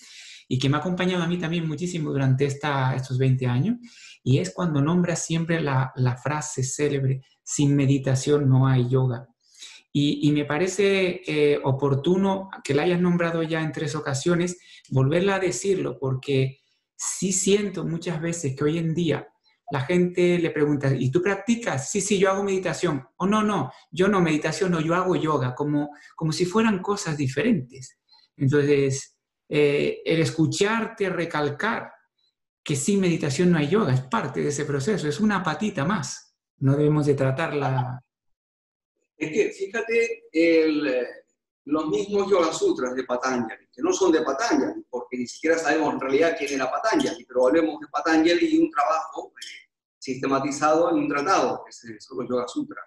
[0.53, 3.77] y que me ha acompañado a mí también muchísimo durante estos 20 años,
[4.25, 9.29] y es cuando nombra siempre la, frase célebre, sin meditación no hay yoga.
[9.93, 14.59] Y, me parece eh, oportuno que la hayas nombrado ya en tres ocasiones,
[14.89, 16.59] volverla a decirlo, porque
[16.97, 19.29] sí siento muchas veces que hoy en día
[19.71, 21.93] la gente le pregunta, ¿y tú practicas?
[21.93, 23.07] Sí, sí, yo hago meditación.
[23.19, 27.17] O no, no, yo no meditación, no, yo hago yoga, como, como si fueran cosas
[27.17, 28.01] diferentes.
[28.37, 29.19] Entonces,
[29.53, 31.93] eh, el escucharte recalcar
[32.63, 36.37] que sin meditación no hay yoga, es parte de ese proceso, es una patita más.
[36.59, 38.01] No debemos de tratarla.
[39.17, 41.05] Es que, fíjate, el,
[41.65, 45.95] los mismos Yoga Sutras de Patanjali, que no son de Patanjali, porque ni siquiera sabemos
[45.95, 50.97] en realidad quién era Patanjali, pero hablemos de Patanjali y un trabajo eh, sistematizado en
[50.97, 52.87] un tratado, que son los Yoga Sutras,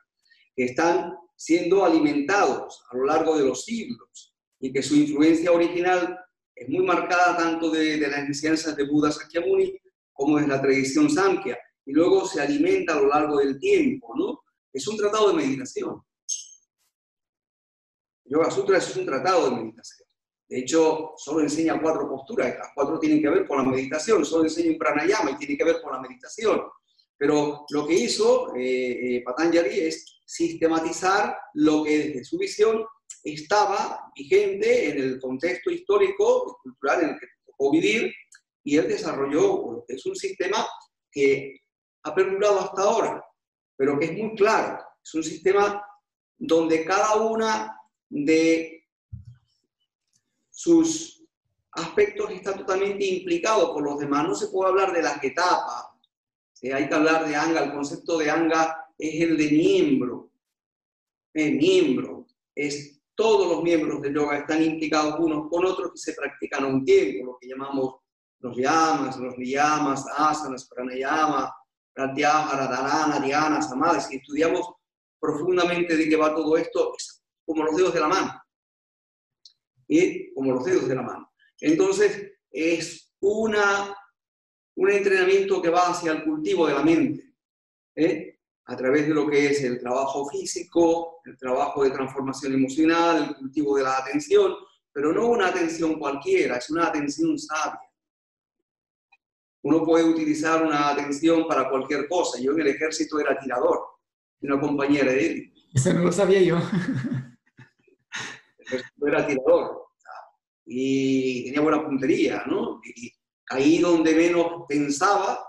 [0.55, 6.22] que están siendo alimentados a lo largo de los siglos y que su influencia original
[6.55, 9.79] es muy marcada tanto de, de las enseñanzas de Buda Sakyamuni
[10.11, 14.43] como de la tradición Samkhya, y luego se alimenta a lo largo del tiempo, ¿no?
[14.71, 16.01] Es un tratado de meditación.
[18.25, 20.07] Yoga Sutra es un tratado de meditación.
[20.47, 24.43] De hecho, solo enseña cuatro posturas, las cuatro tienen que ver con la meditación, solo
[24.43, 26.61] enseña un pranayama y tiene que ver con la meditación.
[27.17, 32.83] Pero lo que hizo eh, eh, Patanjali es sistematizar lo que desde su visión
[33.23, 38.13] estaba vigente en el contexto histórico y cultural en el que tocó vivir,
[38.63, 40.67] y él desarrolló es un sistema
[41.11, 41.61] que
[42.03, 43.25] ha perdurado hasta ahora,
[43.75, 44.79] pero que es muy claro.
[45.03, 45.83] Es un sistema
[46.37, 47.77] donde cada una
[48.09, 48.85] de
[50.49, 51.25] sus
[51.71, 54.27] aspectos está totalmente implicado por los demás.
[54.27, 55.93] No se puede hablar de las etapas,
[56.71, 60.31] hay que hablar de anga, el concepto de anga es el de miembro,
[61.33, 66.13] el miembro, es todos los miembros del yoga están implicados unos con otros y se
[66.13, 67.95] practican a un tiempo, lo que llamamos
[68.39, 71.53] los yamas, los niyamas, asanas, pranayama,
[71.93, 74.01] pratyahara, dharana, dhyana, samadhi.
[74.01, 74.67] Si estudiamos
[75.19, 78.41] profundamente de qué va todo esto, es como los dedos de la mano.
[79.87, 81.31] Y como los dedos de la mano.
[81.61, 83.95] Entonces, es una
[84.75, 87.33] un entrenamiento que va hacia el cultivo de la mente,
[87.95, 88.32] ¿eh?
[88.65, 93.35] A través de lo que es el trabajo físico, el trabajo de transformación emocional, el
[93.35, 94.53] cultivo de la atención,
[94.91, 97.81] pero no una atención cualquiera, es una atención sabia.
[99.63, 102.39] Uno puede utilizar una atención para cualquier cosa.
[102.41, 103.79] Yo en el ejército era tirador,
[104.41, 105.53] una compañera de él.
[105.73, 106.57] Eso no lo sabía yo.
[108.71, 109.83] El era tirador
[110.65, 112.81] y tenía buena puntería, ¿no?
[113.49, 115.45] ahí donde menos pensaba,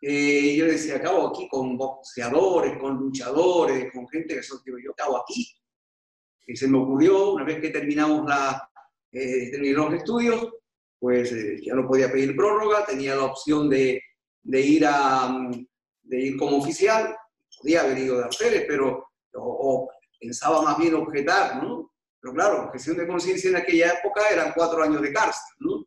[0.00, 4.92] eh, yo decía, acabo aquí con boxeadores, con luchadores, con gente que son, digo, yo
[4.92, 5.46] acabo aquí.
[6.46, 8.70] Y se me ocurrió, una vez que terminamos la,
[9.12, 10.48] eh, los estudios,
[10.98, 14.02] pues eh, ya no podía pedir prórroga, tenía la opción de,
[14.42, 15.36] de ir, a,
[16.02, 17.14] de ir como oficial,
[17.60, 19.88] podía haber ido de alférez, pero o,
[20.20, 21.92] pensaba más bien objetar, ¿no?
[22.20, 25.84] Pero claro, objeción de conciencia en aquella época eran cuatro años de cárcel, ¿no?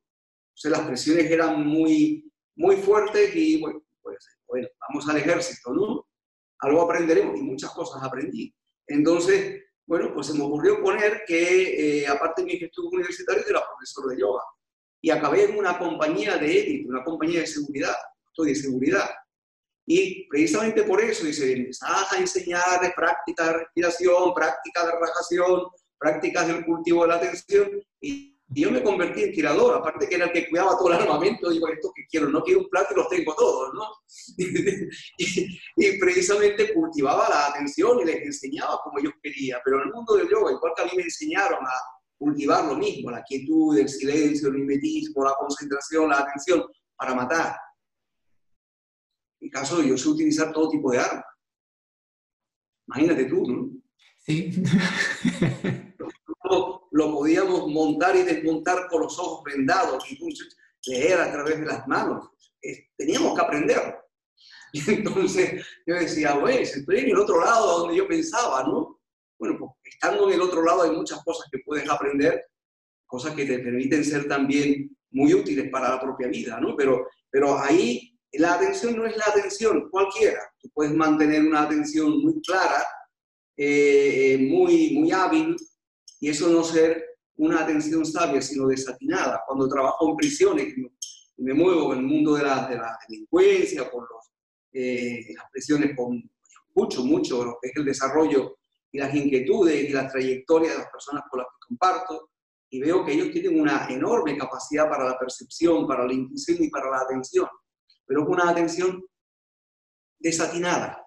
[0.63, 6.07] las presiones eran muy, muy fuertes y bueno, pues, bueno, vamos al ejército, ¿no?
[6.59, 8.53] Algo aprenderemos y muchas cosas aprendí.
[8.87, 13.65] Entonces, bueno, pues se me ocurrió poner que, eh, aparte de mis estudios universitarios, era
[13.65, 14.43] profesor de yoga.
[15.01, 17.95] Y acabé en una compañía de élite, una compañía de seguridad,
[18.27, 19.09] estoy de seguridad.
[19.85, 25.61] Y precisamente por eso, dice, empezás a enseñar prácticas de respiración, prácticas de relajación,
[25.97, 30.15] prácticas del cultivo de la atención, y y yo me convertí en tirador, aparte que
[30.15, 32.93] era el que cuidaba todo el armamento, digo, esto que quiero, no quiero un plato
[32.93, 33.83] y los tengo todos, ¿no?
[35.17, 40.15] y, precisamente cultivaba la atención y les enseñaba como yo quería, pero en el mundo
[40.15, 41.71] del yoga, igual que a mí me enseñaron a
[42.17, 46.63] cultivar lo mismo, la quietud, el silencio, el mimetismo, la concentración, la atención,
[46.97, 47.55] para matar.
[49.39, 51.25] En caso, yo sé utilizar todo tipo de armas.
[52.87, 53.69] Imagínate tú, ¿no?
[54.19, 54.51] Sí.
[57.31, 60.43] podíamos montar y desmontar con los ojos vendados, incluso
[60.85, 62.29] leer a través de las manos.
[62.97, 63.97] Teníamos que aprender.
[64.73, 69.01] Y entonces yo decía, güey, estoy en el otro lado donde yo pensaba, ¿no?
[69.37, 72.45] Bueno, pues estando en el otro lado hay muchas cosas que puedes aprender,
[73.05, 76.77] cosas que te permiten ser también muy útiles para la propia vida, ¿no?
[76.77, 80.39] Pero, pero ahí la atención no es la atención cualquiera.
[80.61, 82.81] Tú puedes mantener una atención muy clara,
[83.57, 85.57] eh, muy, muy hábil,
[86.21, 89.43] y eso no ser una atención sabia, sino desatinada.
[89.45, 93.89] Cuando trabajo en prisiones y me muevo en el mundo de la, de la delincuencia,
[93.89, 94.31] con los,
[94.73, 96.21] eh, las prisiones, con
[96.75, 98.57] mucho, mucho lo que es el desarrollo
[98.91, 102.29] y las inquietudes y la trayectoria de las personas con las que comparto,
[102.69, 106.69] y veo que ellos tienen una enorme capacidad para la percepción, para la intuición y
[106.69, 107.47] para la atención,
[108.05, 109.03] pero una atención
[110.19, 111.05] desatinada.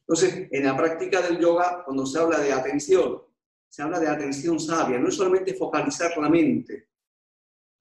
[0.00, 3.22] Entonces, en la práctica del yoga, cuando se habla de atención,
[3.68, 6.88] se habla de atención sabia, no es solamente focalizar la mente,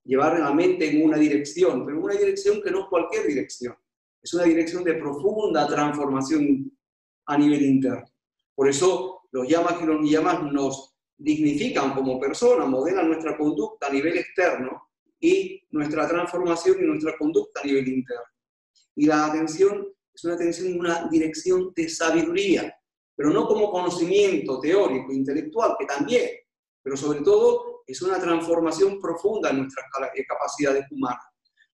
[0.04, 3.76] llevar la mente en una dirección, pero una dirección que no es cualquier dirección,
[4.22, 6.72] es una dirección de profunda transformación
[7.28, 8.06] a nivel interno.
[8.54, 13.92] Por eso los llamas y los niyamas nos dignifican como personas, modelan nuestra conducta a
[13.92, 18.24] nivel externo y nuestra transformación y nuestra conducta a nivel interno.
[18.96, 22.74] Y la atención es una atención, una dirección de sabiduría,
[23.16, 26.30] pero no como conocimiento teórico, intelectual, que también,
[26.82, 29.86] pero sobre todo es una transformación profunda en nuestras
[30.28, 31.24] capacidades humanas.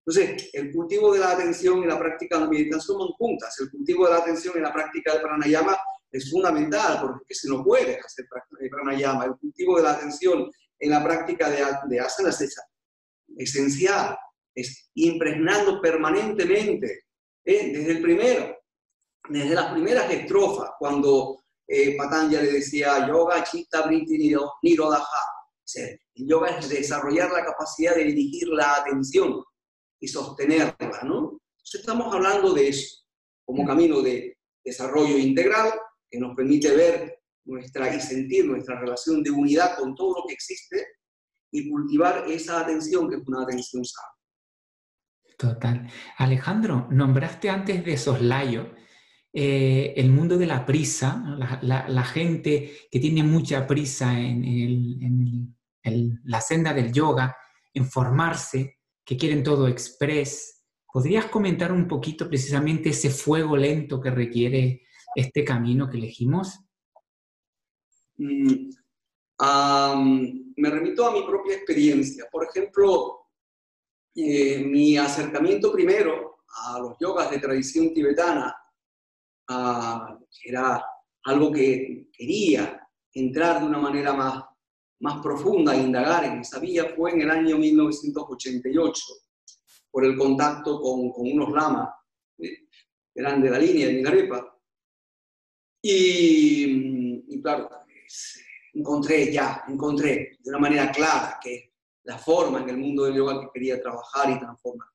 [0.06, 3.56] Entonces, el cultivo de la atención y la práctica de la meditación van juntas.
[3.60, 5.78] El cultivo de la atención y la práctica del pranayama
[6.12, 8.26] es fundamental porque se no puede hacer
[8.70, 9.26] pranayama.
[9.26, 10.50] El cultivo de la atención
[10.80, 12.56] en la práctica de, de asanas es
[13.38, 14.18] esencial,
[14.56, 17.06] es impregnando permanentemente,
[17.46, 17.72] ¿eh?
[17.72, 18.58] desde el primero,
[19.30, 21.98] desde las primeras estrofas, cuando eh,
[22.30, 25.04] le decía yoga, chitta, briti, nirodha.
[25.74, 29.42] El yoga es desarrollar la capacidad de dirigir la atención
[30.02, 31.40] y sostenerla, ¿no?
[31.58, 33.06] Entonces estamos hablando de eso,
[33.46, 35.72] como camino de desarrollo integral,
[36.10, 40.34] que nos permite ver nuestra y sentir nuestra relación de unidad con todo lo que
[40.34, 40.86] existe
[41.52, 44.08] y cultivar esa atención que es una atención sana.
[45.38, 45.90] Total.
[46.18, 48.74] Alejandro, nombraste antes de soslayo
[49.34, 51.24] eh, el mundo de la prisa,
[51.62, 55.56] la, gente que tiene mucha prisa en,
[56.26, 57.38] la senda del yoga,
[57.74, 60.66] en formarse, que quieren todo express.
[60.92, 64.82] ¿Podrías comentar un poquito precisamente ese fuego lento que requiere
[65.16, 66.60] este camino que elegimos?
[68.18, 68.70] Mm,
[70.58, 72.26] me remito a mi propia experiencia.
[72.30, 73.28] Por ejemplo,
[74.14, 78.54] eh, mi acercamiento primero a los yogas de tradición tibetana
[80.44, 80.84] era
[81.24, 84.44] algo que quería entrar de una manera más,
[85.00, 89.04] más profunda, indagar en esa vía, fue en el año 1988,
[89.92, 91.90] por el contacto con, con unos lamas
[92.38, 92.68] que
[93.14, 94.52] eran de la línea de Milarepa,
[95.84, 97.70] y, claro,
[98.74, 103.42] encontré ya, encontré de una manera clara que la forma en el mundo del yoga
[103.42, 104.88] que quería trabajar y transformar.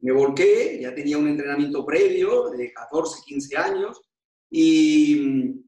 [0.00, 4.00] Me volqué, ya tenía un entrenamiento previo de 14, 15 años
[4.50, 5.62] y,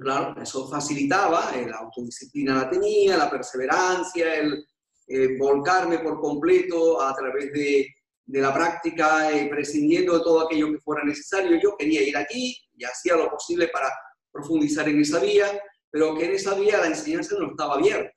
[0.00, 4.66] claro, eso facilitaba, eh, la autodisciplina la tenía, la perseverancia, el
[5.06, 7.86] eh, volcarme por completo a través de,
[8.26, 11.58] de la práctica, eh, prescindiendo de todo aquello que fuera necesario.
[11.62, 13.90] Yo quería ir aquí y hacía lo posible para
[14.30, 15.46] profundizar en esa vía,
[15.90, 18.12] pero que en esa vía la enseñanza no estaba abierta.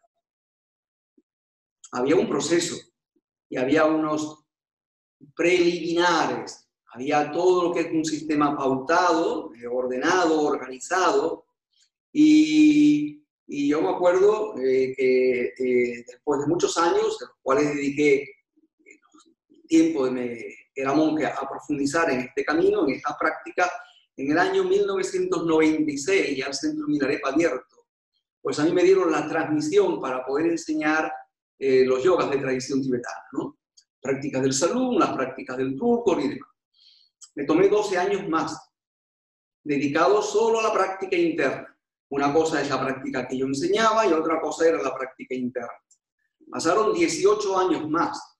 [1.91, 2.75] Había un proceso
[3.49, 4.46] y había unos
[5.35, 11.45] preliminares, había todo lo que es un sistema pautado, eh, ordenado, organizado,
[12.11, 15.53] y, yo me acuerdo eh, que
[16.05, 18.25] después de muchos años, los cuales dediqué
[19.67, 20.45] tiempo de me,
[20.77, 23.69] era monje a profundizar en este camino, en esta práctica,
[24.15, 27.85] en el año 1996, ya el Centro Milarepa abierto,
[28.41, 31.11] pues a mí me dieron la transmisión para poder enseñar
[31.59, 33.57] eh, los yogas de tradición tibetana, ¿no?
[34.01, 36.49] Prácticas del salud, las prácticas del turco y demás.
[37.35, 38.57] Me tomé 12 años más,
[39.63, 41.77] dedicados solo a la práctica interna.
[42.09, 45.69] Una cosa es la práctica que yo enseñaba y otra cosa era la práctica interna.
[46.49, 48.39] Pasaron 18 años más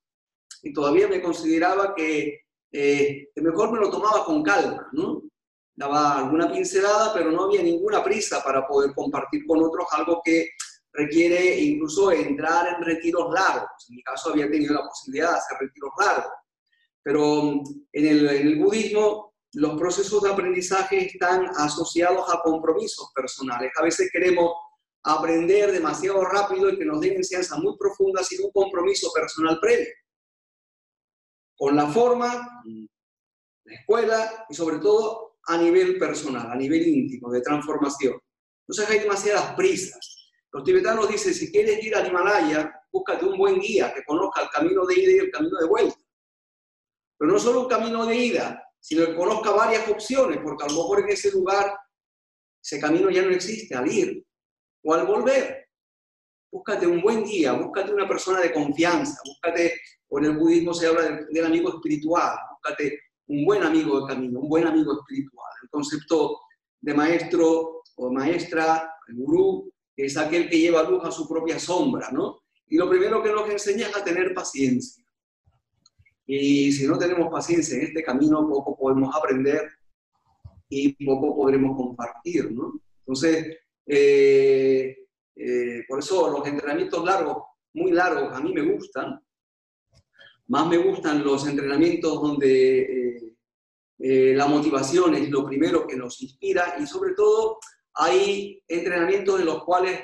[0.63, 5.21] y todavía me consideraba que, eh, mejor me lo tomaba con calma, ¿no?
[5.75, 10.49] Daba alguna pincelada, pero no había ninguna prisa para poder compartir con otros algo que
[10.97, 13.69] requiere incluso entrar en retiros largos.
[13.89, 16.33] En mi caso había tenido la posibilidad de hacer retiros largos.
[17.03, 23.11] Pero mm, en el, en el budismo los procesos de aprendizaje están asociados a compromisos
[23.15, 23.71] personales.
[23.79, 24.51] A veces queremos
[25.03, 29.87] aprender demasiado rápido y que nos den enseñanzas muy profundas sin un compromiso personal previo
[31.57, 32.63] con la forma,
[33.63, 38.19] la escuela y sobre todo a nivel personal, a nivel íntimo, de transformación.
[38.67, 40.16] Entonces hay demasiadas prisas.
[40.57, 44.49] Los tibetanos dicen, si quieres ir al Himalaya, búscate un buen guía que conozca el
[44.49, 45.99] camino de ida y el camino de vuelta.
[47.15, 50.77] Pero no solo un camino de ida, sino que conozca varias opciones, porque a lo
[50.77, 51.77] mejor en ese lugar
[52.59, 54.25] ese camino ya no existe al ir
[54.83, 55.67] o al volver.
[56.51, 60.87] Búscate un buen guía, búscate una persona de confianza, búscate o en el budismo se
[60.87, 65.51] habla del, amigo espiritual, búscate un buen amigo de camino, un buen amigo espiritual.
[65.61, 66.39] El concepto
[66.81, 72.11] de maestro o maestra, el gurú, es aquel que lleva luz a su propia sombra,
[72.11, 72.43] ¿no?
[72.67, 75.03] Y lo primero que nos enseña es a tener paciencia.
[76.27, 79.69] Y si no tenemos paciencia en este camino, poco podemos aprender
[80.69, 82.79] y poco podremos compartir, ¿no?
[82.99, 84.97] Entonces, eh,
[85.35, 87.43] eh, por eso los entrenamientos largos,
[87.73, 89.19] muy largos, a mí me gustan.
[90.47, 93.33] Más me gustan los entrenamientos donde
[93.99, 97.59] eh, la motivación es lo primero que nos inspira y sobre todo
[97.97, 100.01] hay entrenamientos en los cuales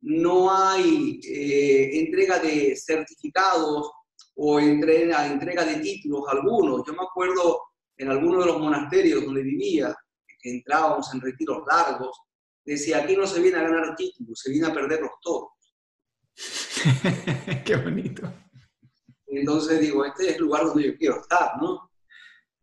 [0.00, 3.90] no hay entrega de certificados
[4.36, 6.82] o entrega, entrega de títulos algunos.
[6.86, 7.60] Yo me acuerdo
[7.96, 9.94] en alguno de los monasterios donde vivía,
[10.40, 12.18] que entrábamos en retiros largos,
[12.64, 15.50] decía, aquí no se viene a ganar títulos, se viene a perder los toros.
[17.64, 18.30] Qué bonito.
[19.26, 21.90] Entonces digo, este es el lugar donde yo quiero estar, ¿no?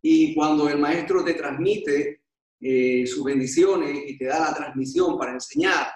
[0.02, 2.21] Y cuando el maestro te transmite
[2.64, 5.88] eh, sus bendiciones y te da la transmisión para enseñar,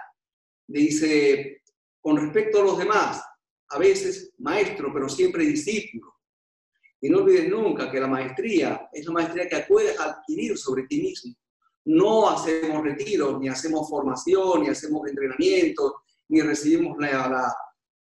[0.68, 1.62] dice,
[2.02, 3.24] con respecto a los demás,
[3.70, 6.14] a veces maestro, pero siempre discípulo.
[7.02, 11.02] Y no olvides nunca que la maestría es la maestría que puedes adquirir sobre ti
[11.02, 11.36] mismo.
[11.86, 17.54] No hacemos retiros, ni hacemos formación, ni hacemos entrenamiento, ni recibimos la,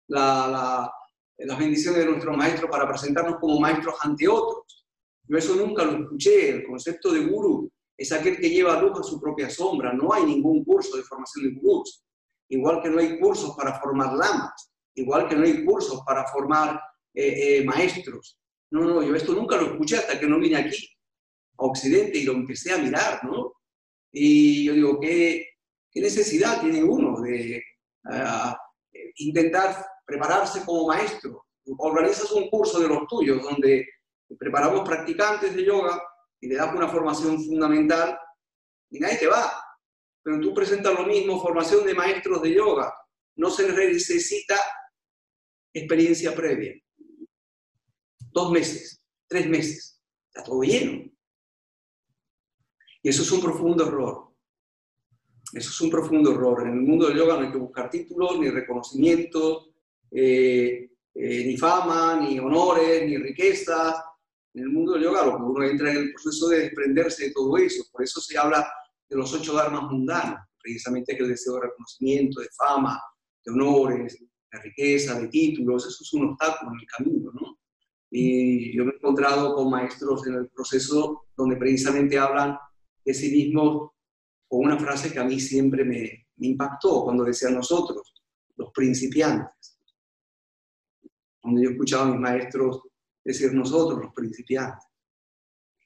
[0.07, 0.91] la,
[1.38, 4.88] las bendiciones de nuestro maestro para presentarnos como maestros ante otros.
[5.28, 6.49] Yo eso nunca lo escuché.
[6.49, 9.93] El concepto de guru es aquel que lleva luz a su propia sombra.
[9.93, 12.04] No hay ningún curso de formación de gurús.
[12.50, 16.82] Igual que no hay cursos para formar lamas igual que no hay cursos para formar
[17.14, 18.39] eh, eh, maestros.
[18.72, 20.88] No, no, yo esto nunca lo escuché hasta que no vine aquí,
[21.58, 23.54] a Occidente, y lo empecé a mirar, ¿no?
[24.12, 25.48] Y yo digo, ¿qué,
[25.91, 27.62] qué necesidad tiene uno de
[28.06, 28.58] ah,
[29.18, 31.46] intentar prepararse como maestro?
[31.78, 33.88] Organizas un curso de los tuyos donde
[34.39, 36.02] preparamos practicantes de yoga
[36.46, 38.16] y le das una formación fundamental
[38.91, 39.52] y nadie te va.
[40.22, 42.93] Pero tú presentas lo mismo, formación de maestros de yoga.
[43.36, 44.56] No se necesita
[45.74, 46.74] experiencia previa.
[48.32, 51.12] Dos meses, tres meses, está todo lleno.
[53.02, 54.32] Y eso es un profundo error.
[55.52, 56.68] Eso es un profundo error.
[56.68, 59.72] En el mundo del yoga no hay que buscar títulos, ni reconocimientos,
[60.12, 63.96] eh, eh, ni fama, ni honores, ni riquezas.
[64.56, 67.34] En el mundo del yoga lo que uno entra en el proceso de desprenderse de
[67.34, 67.84] todo eso.
[67.91, 68.66] Por eso se habla
[69.10, 72.99] de los ocho dharmas mundanos, precisamente que el deseo de reconocimiento, de fama,
[73.43, 74.18] de honores,
[74.64, 77.60] riqueza, de títulos, eso es un obstáculo en el camino, ¿no?
[78.10, 82.58] Y yo me he encontrado con maestros en el proceso donde precisamente hablan
[83.03, 83.91] de sí mismos
[84.47, 88.14] con una frase que a mí siempre me, impactó cuando decían nosotros,
[88.56, 89.80] los principiantes.
[91.41, 92.82] Cuando yo escuchaba a mis maestros
[93.26, 94.86] decir nosotros, los principiantes.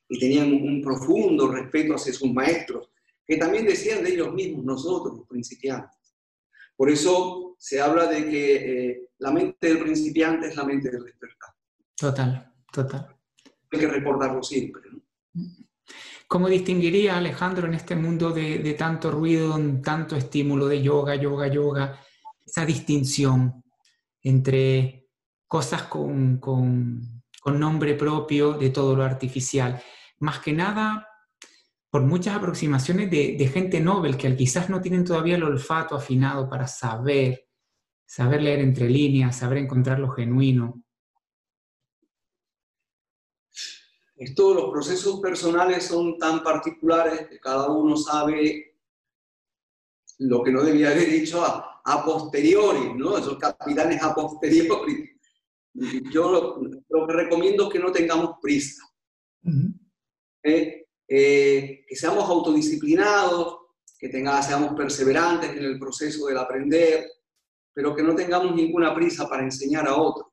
[0.10, 2.92] Y tenían un profundo respeto hacia sus maestros,
[3.26, 5.98] que también decían de ellos mismos, nosotros, los principiantes.
[6.76, 11.04] Por eso se habla de que eh, la mente del principiante es la mente del
[11.04, 11.50] despertar.
[11.96, 13.16] Total, total.
[13.72, 14.82] Hay que recordarlo siempre.
[16.28, 22.00] ¿Cómo distinguiría Alejandro en este mundo de, tanto ruido, tanto estímulo de yoga, yoga, yoga,
[22.46, 23.64] esa distinción
[24.22, 25.08] entre
[25.48, 29.82] cosas con, con, con nombre propio de todo lo artificial?
[30.20, 31.08] Más que nada,
[31.90, 36.68] por muchas aproximaciones de, gente Nobel que quizás no tienen todavía el olfato afinado para
[36.68, 37.48] saber,
[38.06, 40.84] saber leer entre líneas, saber encontrar lo genuino.
[44.36, 48.76] Todos los procesos personales son tan particulares que cada uno sabe
[50.20, 51.66] lo que no debía haber dicho a,
[52.06, 53.18] posteriori, ¿no?
[53.18, 55.19] Esos capitanes a posteriori.
[55.74, 58.84] Yo lo, que recomiendo es que no tengamos prisa.
[60.44, 63.58] Eh, que seamos autodisciplinados,
[63.98, 67.08] que tenga, seamos perseverantes en el proceso del aprender,
[67.74, 70.28] pero que no tengamos ninguna prisa para enseñar a otros.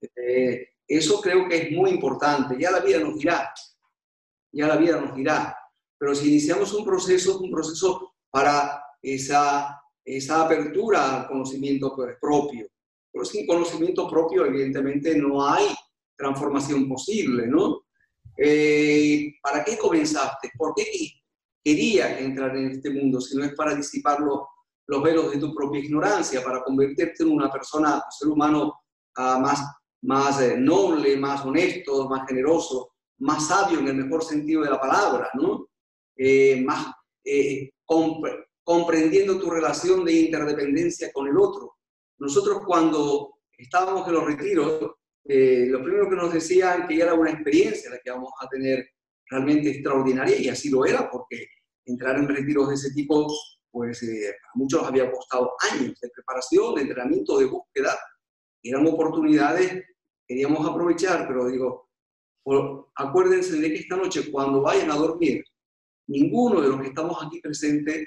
[0.00, 2.56] Eh, eso creo que es muy importante.
[2.58, 3.52] Ya la vida nos dirá,
[4.52, 5.56] ya la vida nos dirá.
[5.98, 12.66] Pero si iniciamos un proceso, un proceso para esa, esa apertura al conocimiento propio.
[13.12, 15.66] Pero sin conocimiento propio, evidentemente, no hay
[16.16, 17.82] transformación posible, ¿no?
[18.36, 20.50] Eh, ¿Para qué comenzaste?
[20.56, 20.84] ¿Por qué
[21.62, 24.40] querías entrar en este mundo si no es para disipar los,
[25.02, 28.74] velos de tu propia ignorancia, para convertirte en una persona, ser humano
[29.16, 29.62] ah, más,
[30.02, 34.80] más eh, noble, más honesto, más generoso, más sabio en el mejor sentido de la
[34.80, 35.68] palabra, ¿no?
[36.16, 36.94] Eh, más
[38.64, 41.76] comprendiendo tu relación de interdependencia con el otro.
[42.22, 44.92] Nosotros cuando estábamos en los retiros,
[45.24, 48.46] eh, lo primero que nos decían que ya era una experiencia la que vamos a
[48.46, 48.90] tener
[49.28, 51.48] realmente extraordinaria, y así lo era, porque
[51.84, 53.26] entrar en retiros de ese tipo
[53.72, 57.98] pues eh, a muchos había costado años de preparación, de entrenamiento, de búsqueda,
[58.62, 59.84] eran oportunidades que
[60.28, 61.90] queríamos aprovechar, pero digo,
[62.94, 65.42] acuérdense de que esta noche cuando vayan a dormir,
[66.06, 68.06] ninguno de los que estamos aquí presentes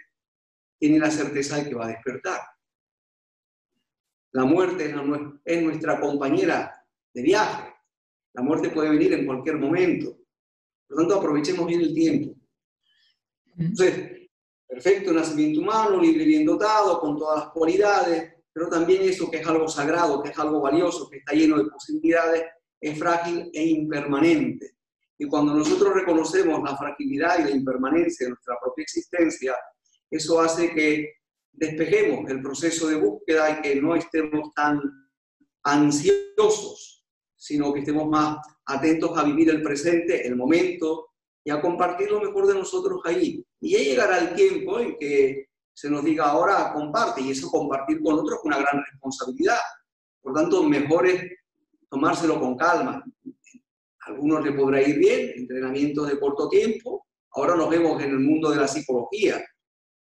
[0.79, 2.39] tiene la certeza de que va a despertar.
[4.35, 4.93] La muerte
[5.45, 7.73] es nuestra compañera de viaje.
[8.33, 10.17] La muerte puede venir en cualquier momento.
[10.85, 12.35] Por lo tanto, aprovechemos bien el tiempo.
[13.57, 14.27] Entonces,
[14.67, 19.37] perfecto nacimiento humano, libre y bien dotado, con todas las cualidades, pero también eso que
[19.37, 22.43] es algo sagrado, que es algo valioso, que está lleno de posibilidades,
[22.81, 24.75] es frágil e impermanente.
[25.17, 29.55] Y cuando nosotros reconocemos la fragilidad y la impermanencia de nuestra propia existencia,
[30.11, 31.09] eso hace que
[31.57, 34.81] despejemos el proceso de búsqueda y que no estemos tan
[35.63, 41.07] ansiosos, sino que estemos más atentos a vivir el presente, el momento,
[41.43, 43.45] y a compartir lo mejor de nosotros ahí.
[43.61, 48.01] Y ya llegará el tiempo en que se nos diga ahora comparte, y eso compartir
[48.01, 49.59] con otros es una gran responsabilidad.
[50.21, 51.23] Por tanto, mejor es
[51.89, 53.03] tomárselo con calma.
[54.01, 57.05] A algunos le podrá ir bien, entrenamientos de corto tiempo.
[57.33, 59.43] Ahora nos vemos en el mundo de la psicología,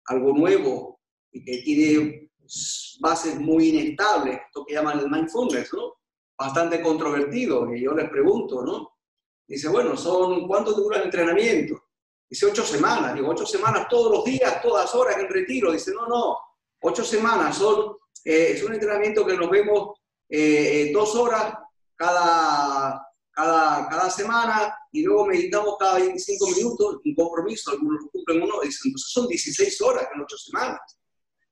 [0.05, 0.92] algo nuevo
[1.33, 2.31] y que tiene
[2.99, 5.95] bases muy inestables, esto que llaman el mindfulness, ¿no?
[6.37, 8.93] Bastante controvertido, y yo les pregunto, ¿no?
[9.47, 11.83] Dice, bueno, son, ¿cuánto dura el entrenamiento?
[12.29, 13.13] Dice, ocho semanas.
[13.13, 15.71] Digo, ocho semanas todos los días, todas horas en retiro.
[15.71, 16.37] Dice, no, no,
[16.81, 21.53] ocho semanas son, eh, es un entrenamiento que nos vemos eh, eh, dos horas
[21.95, 28.61] cada, cada, cada semana y luego meditamos cada 25 minutos, un compromiso, algunos cumplen uno,
[28.61, 30.79] dicen, entonces son 16 horas en ocho semanas.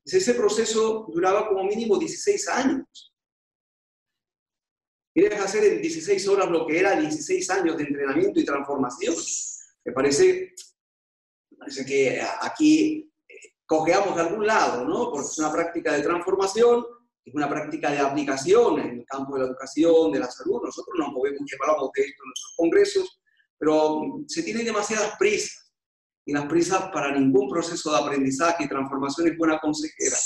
[0.04, 3.14] Dice, ese proceso duraba como mínimo 16 años.
[5.14, 9.14] ¿Quieres hacer en 16 horas lo que era 16 años de entrenamiento y transformación?
[9.84, 10.54] Me parece,
[11.58, 13.36] parece que aquí eh,
[13.66, 15.12] cojeamos de algún lado, ¿no?
[15.12, 16.86] Porque es una práctica de transformación,
[17.26, 20.62] es una práctica de aplicación en el campo de la educación, de la salud.
[20.64, 23.22] Nosotros nos movemos y hablamos de esto en nuestros congresos,
[23.58, 25.61] pero se tienen demasiadas prisas.
[26.26, 30.18] Y las prisas para ningún proceso de aprendizaje y transformación es buena consejera.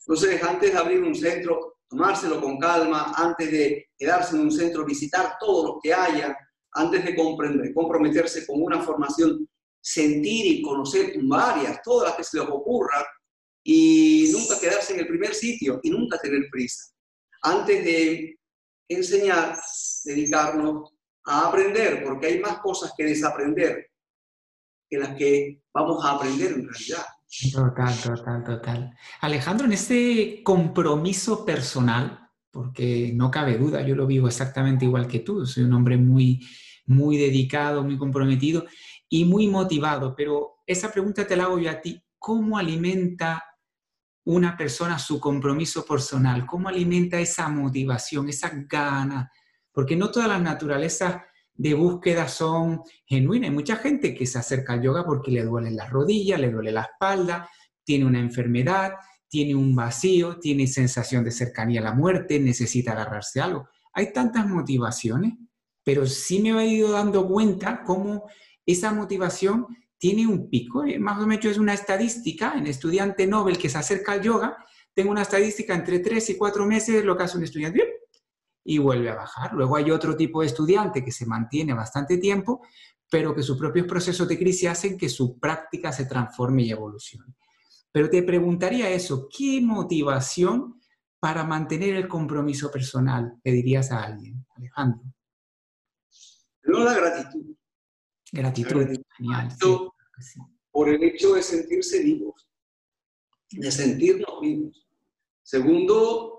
[0.00, 4.84] Entonces, antes de abrir un centro, tomárselo con calma, antes de quedarse en un centro,
[4.84, 6.36] visitar todo lo que haya,
[6.72, 9.48] antes de comprender, comprometerse con una formación,
[9.80, 13.06] sentir y conocer varias, todas las que se les ocurra,
[13.62, 16.90] y nunca quedarse en el primer sitio y nunca tener prisa.
[17.42, 18.38] Antes de
[18.88, 19.58] enseñar,
[20.04, 20.94] dedicarnos
[21.26, 23.87] a aprender, porque hay más cosas que desaprender
[24.88, 27.04] que las que vamos a aprender en realidad.
[27.52, 28.96] Total, total, total.
[29.20, 35.20] Alejandro, en este compromiso personal, porque no cabe duda, yo lo vivo exactamente igual que
[35.20, 36.46] tú, soy un hombre muy,
[36.86, 38.64] muy dedicado, muy comprometido
[39.08, 43.44] y muy motivado, pero esa pregunta te la hago yo a ti, ¿cómo alimenta
[44.24, 46.44] una persona su compromiso personal?
[46.46, 49.30] ¿Cómo alimenta esa motivación, esa gana?
[49.72, 51.22] Porque no todas las naturalezas
[51.58, 53.50] de búsqueda son genuinas.
[53.50, 56.70] Hay mucha gente que se acerca al yoga porque le duele las rodillas, le duele
[56.70, 57.50] la espalda,
[57.84, 58.92] tiene una enfermedad,
[59.28, 63.68] tiene un vacío, tiene sensación de cercanía a la muerte, necesita agarrarse a algo.
[63.92, 65.34] Hay tantas motivaciones,
[65.82, 68.24] pero sí me he ido dando cuenta cómo
[68.64, 69.66] esa motivación
[69.98, 70.84] tiene un pico.
[70.84, 74.56] Eh, más o menos es una estadística en estudiante Nobel que se acerca al yoga.
[74.94, 77.97] Tengo una estadística entre tres y cuatro meses, lo que hace un estudiante
[78.68, 79.54] y vuelve a bajar.
[79.54, 82.60] Luego hay otro tipo de estudiante que se mantiene bastante tiempo,
[83.10, 87.34] pero que sus propios procesos de crisis hacen que su práctica se transforme y evolucione.
[87.90, 90.78] Pero te preguntaría eso, ¿qué motivación
[91.18, 95.00] para mantener el compromiso personal le dirías a alguien, Alejandro?
[96.64, 97.56] No la gratitud.
[98.30, 99.48] Gratitud, genial.
[100.70, 102.46] Por el hecho de sentirse vivos,
[103.50, 104.86] de sentirnos vivos.
[105.42, 106.37] Segundo,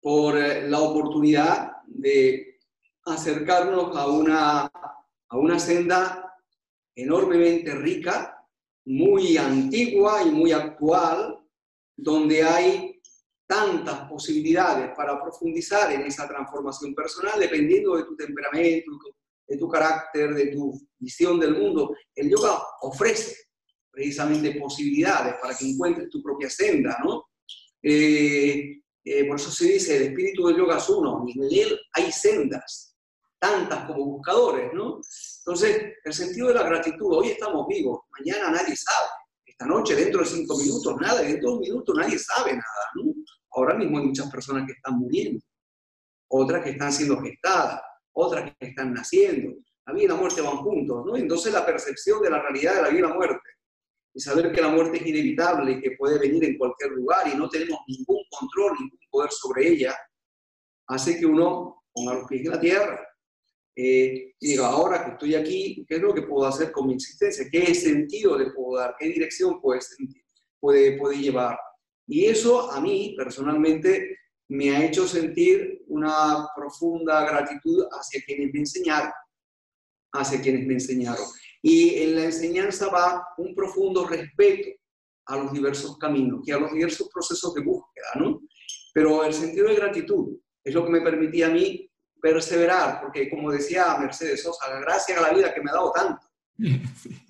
[0.00, 2.58] por eh, la oportunidad de
[3.04, 6.34] acercarnos a una, a una senda
[6.94, 8.34] enormemente rica,
[8.84, 11.38] muy antigua y muy actual,
[11.96, 13.00] donde hay
[13.46, 18.92] tantas posibilidades para profundizar en esa transformación personal dependiendo de tu temperamento,
[19.46, 21.96] de tu carácter, de tu visión del mundo.
[22.14, 23.36] El yoga ofrece
[23.90, 27.24] precisamente posibilidades para que encuentres tu propia senda, ¿no?
[27.82, 28.82] Eh,
[29.12, 32.96] eh, por eso se dice, el espíritu del yoga es uno, en él hay sendas,
[33.38, 35.00] tantas como buscadores, ¿no?
[35.40, 39.08] Entonces, el sentido de la gratitud, hoy estamos vivos, mañana nadie sabe,
[39.44, 43.12] esta noche, dentro de cinco minutos, nada, dentro de un minuto nadie sabe nada, ¿no?
[43.52, 45.40] Ahora mismo hay muchas personas que están muriendo,
[46.30, 47.80] otras que están siendo gestadas,
[48.12, 49.56] otras que están naciendo.
[49.86, 51.16] La vida y la muerte van juntos, ¿no?
[51.16, 53.47] Entonces la percepción de la realidad de la vida y la muerte
[54.18, 57.36] y saber que la muerte es inevitable y que puede venir en cualquier lugar y
[57.36, 59.96] no tenemos ningún control, ningún poder sobre ella,
[60.88, 63.00] hace que uno ponga los pies en la tierra
[63.76, 66.94] eh, y diga, ahora que estoy aquí, ¿qué es lo que puedo hacer con mi
[66.94, 67.46] existencia?
[67.48, 68.96] ¿Qué sentido le puedo dar?
[68.98, 69.78] ¿Qué dirección puede,
[70.58, 71.56] puede, puede llevar?
[72.08, 74.16] Y eso a mí personalmente
[74.48, 79.12] me ha hecho sentir una profunda gratitud hacia quienes me enseñaron,
[80.12, 81.24] hacia quienes me enseñaron.
[81.62, 84.68] Y en la enseñanza va un profundo respeto
[85.26, 88.40] a los diversos caminos y a los diversos procesos de búsqueda, ¿no?
[88.94, 91.90] Pero el sentido de gratitud es lo que me permitía a mí
[92.20, 96.26] perseverar, porque como decía Mercedes Sosa, gracias a la vida que me ha dado tanto.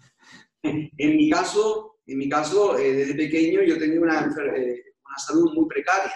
[0.61, 4.27] En, mi caso, en mi caso eh, desde pequeño yo tenía una,
[4.57, 6.13] eh, una salud muy precaria.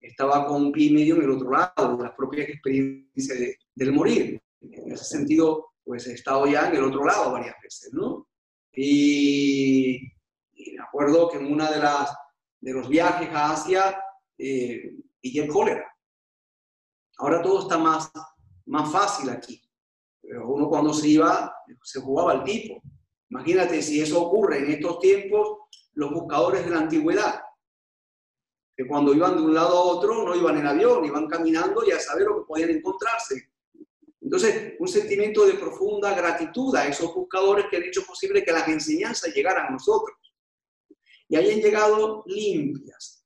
[0.00, 3.38] Estaba con un pie y medio en el otro lado, las propias experiencias
[3.74, 4.40] del morir.
[4.62, 8.28] En ese sentido, pues he estado ya en el otro lado varias veces, ¿no?
[8.72, 10.00] Y,
[10.76, 12.14] me acuerdo que en una de las
[12.60, 14.02] de los viajes a Asia
[14.38, 15.94] eh, el cólera
[17.18, 18.10] Ahora todo está más,
[18.66, 19.62] más fácil aquí.
[20.20, 22.82] Pero uno cuando se iba, se jugaba al tipo.
[23.30, 25.58] Imagínate si eso ocurre en estos tiempos,
[25.92, 27.40] los buscadores de la antigüedad,
[28.76, 31.92] que cuando iban de un lado a otro no iban en avión, iban caminando y
[31.92, 33.52] a saber lo que podían encontrarse.
[34.24, 38.66] Entonces, un sentimiento de profunda gratitud a esos buscadores que han hecho posible que las
[38.66, 40.16] enseñanzas llegaran a nosotros
[41.28, 43.24] y hayan llegado limpias,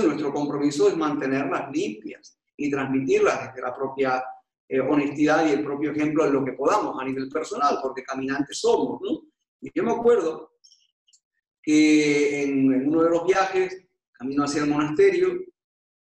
[0.00, 4.24] nuestro compromiso es mantenerlas limpias y transmitirlas desde la propia
[4.66, 8.58] eh, honestidad y el propio ejemplo de lo que podamos a nivel personal, porque caminantes
[8.58, 9.20] somos, ¿no?
[9.60, 10.54] Y yo me acuerdo
[11.62, 15.28] que en, uno de los viajes, camino hacia el monasterio,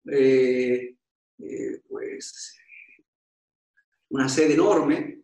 [0.10, 0.96] eh,
[1.40, 2.61] eh, pues
[4.12, 5.24] una sede enorme,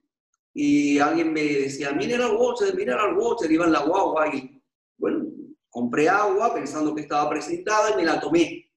[0.53, 4.59] y alguien me decía, mineral water, mineral water, iba la guagua y,
[4.97, 5.25] bueno,
[5.69, 8.71] compré agua pensando que estaba presentada y me la tomé.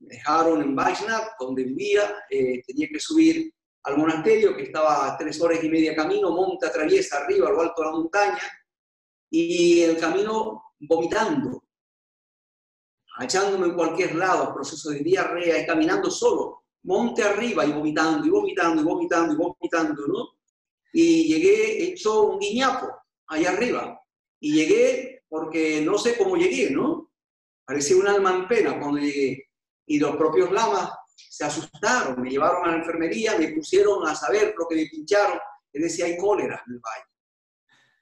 [0.00, 3.54] Me dejaron en Vaishnava, donde vivía, eh, tenía que subir
[3.84, 7.62] al monasterio, que estaba a tres horas y media camino, monta, atraviesa arriba, a lo
[7.62, 8.42] alto de la montaña,
[9.30, 11.64] y el camino vomitando,
[13.20, 18.30] echándome en cualquier lado, proceso de diarrea y caminando solo, monte arriba y vomitando, y
[18.30, 20.28] vomitando, y vomitando, y vomitando, ¿no?
[20.92, 22.88] Y llegué hecho un guiñapo
[23.28, 24.00] allá arriba.
[24.40, 27.10] Y llegué porque no sé cómo llegué, ¿no?
[27.64, 29.48] Parecía un alma en pena cuando llegué.
[29.86, 34.54] Y los propios lamas se asustaron, me llevaron a la enfermería, me pusieron a saber
[34.58, 35.38] lo que me pincharon,
[35.72, 37.04] y decía, hay cólera en el valle.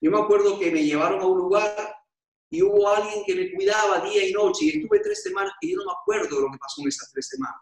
[0.01, 1.95] Yo me acuerdo que me llevaron a un lugar
[2.51, 5.76] y hubo alguien que me cuidaba día y noche, y estuve tres semanas que yo
[5.76, 7.61] no me acuerdo de lo que pasó en esas tres semanas.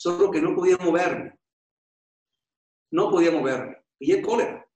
[0.00, 1.38] Solo que no podía moverme.
[2.92, 3.76] No podía moverme.
[3.98, 4.66] Y el cólera.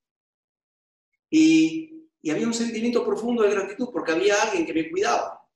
[1.31, 1.95] Y
[2.25, 5.47] y había un sentimiento profundo de gratitud porque había alguien que me cuidaba.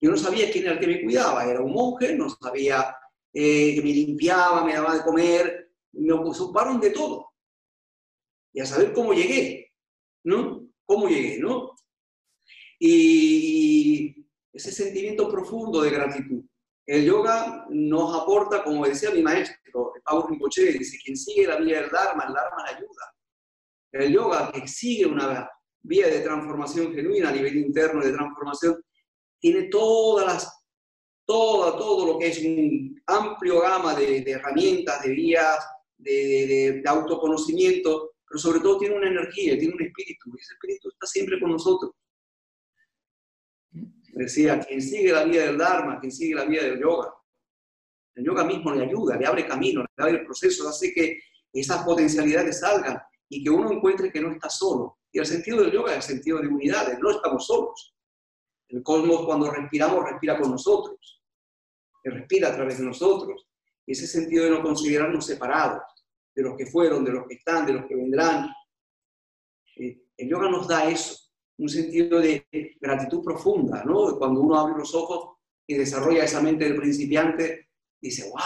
[0.00, 2.92] Yo no sabía quién era el que me cuidaba, era un monje, no sabía
[3.32, 7.34] eh, que me limpiaba, me daba de comer, me ocuparon de todo.
[8.52, 9.72] Y a saber cómo llegué,
[10.24, 10.68] ¿no?
[10.84, 11.76] ¿Cómo llegué, no?
[12.80, 16.42] Y ese sentimiento profundo de gratitud.
[16.86, 21.80] El yoga nos aporta, como decía mi maestro, Pablo Rinpoche, dice, quien sigue la vía
[21.80, 23.14] del Dharma, el Dharma le ayuda.
[23.92, 25.50] El yoga que sigue una
[25.82, 28.80] vía de transformación genuina a nivel interno de transformación,
[29.40, 30.64] tiene todas las,
[31.24, 35.58] todo, todo lo que es un amplio gama de, herramientas, de vías,
[35.96, 40.88] de, de, autoconocimiento, pero sobre todo tiene una energía, tiene un espíritu, y ese espíritu
[40.90, 41.92] está siempre con nosotros.
[44.16, 47.12] Decía, quien sigue la vía del Dharma, quien sigue la vía del yoga,
[48.14, 51.20] el yoga mismo le ayuda, le abre camino, le abre el proceso, hace que
[51.52, 52.98] esas potencialidades salgan
[53.28, 56.16] y que uno encuentre que no está solo, y el sentido del yoga es el
[56.16, 57.94] sentido de unidad, no estamos solos.
[58.68, 61.22] El cosmos cuando respiramos respira con nosotros,
[62.02, 63.46] que respira a través de nosotros.
[63.86, 65.82] ese sentido de no considerarnos separados
[66.34, 68.48] de los que fueron, de los que están, de los que vendrán.
[69.76, 71.25] Eh, el yoga nos da eso,
[71.58, 72.46] un sentido de
[72.80, 74.18] gratitud profunda, ¿no?
[74.18, 78.42] Cuando uno abre los ojos y desarrolla esa mente del principiante, dice, wow,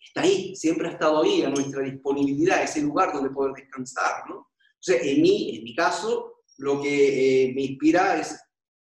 [0.00, 4.50] está ahí, siempre ha estado ahí, a nuestra disponibilidad, ese lugar donde poder descansar, ¿no?
[4.88, 8.40] en mí, en mi caso, lo que eh, me inspira es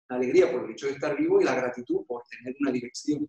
[0.09, 3.29] la alegría por el hecho de estar vivo y la gratitud por tener una dirección.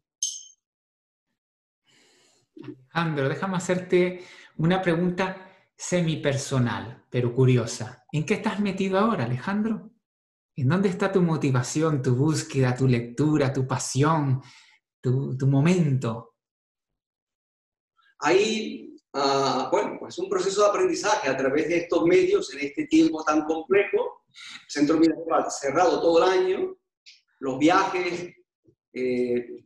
[2.94, 4.22] Alejandro, déjame hacerte
[4.58, 5.51] una pregunta
[5.82, 8.06] semi-personal, pero curiosa.
[8.12, 9.90] ¿En qué estás metido ahora, Alejandro?
[10.56, 14.44] ¿En dónde está tu motivación, tu búsqueda, tu lectura, tu pasión,
[15.02, 16.36] tu, momento?
[18.20, 22.86] Ahí Ah, bueno, pues un proceso de aprendizaje a través de estos medios en este
[22.88, 24.24] tiempo tan complejo,
[24.70, 26.78] centro mineral cerrado todo el año,
[27.40, 28.34] los viajes,
[28.94, 29.66] eh,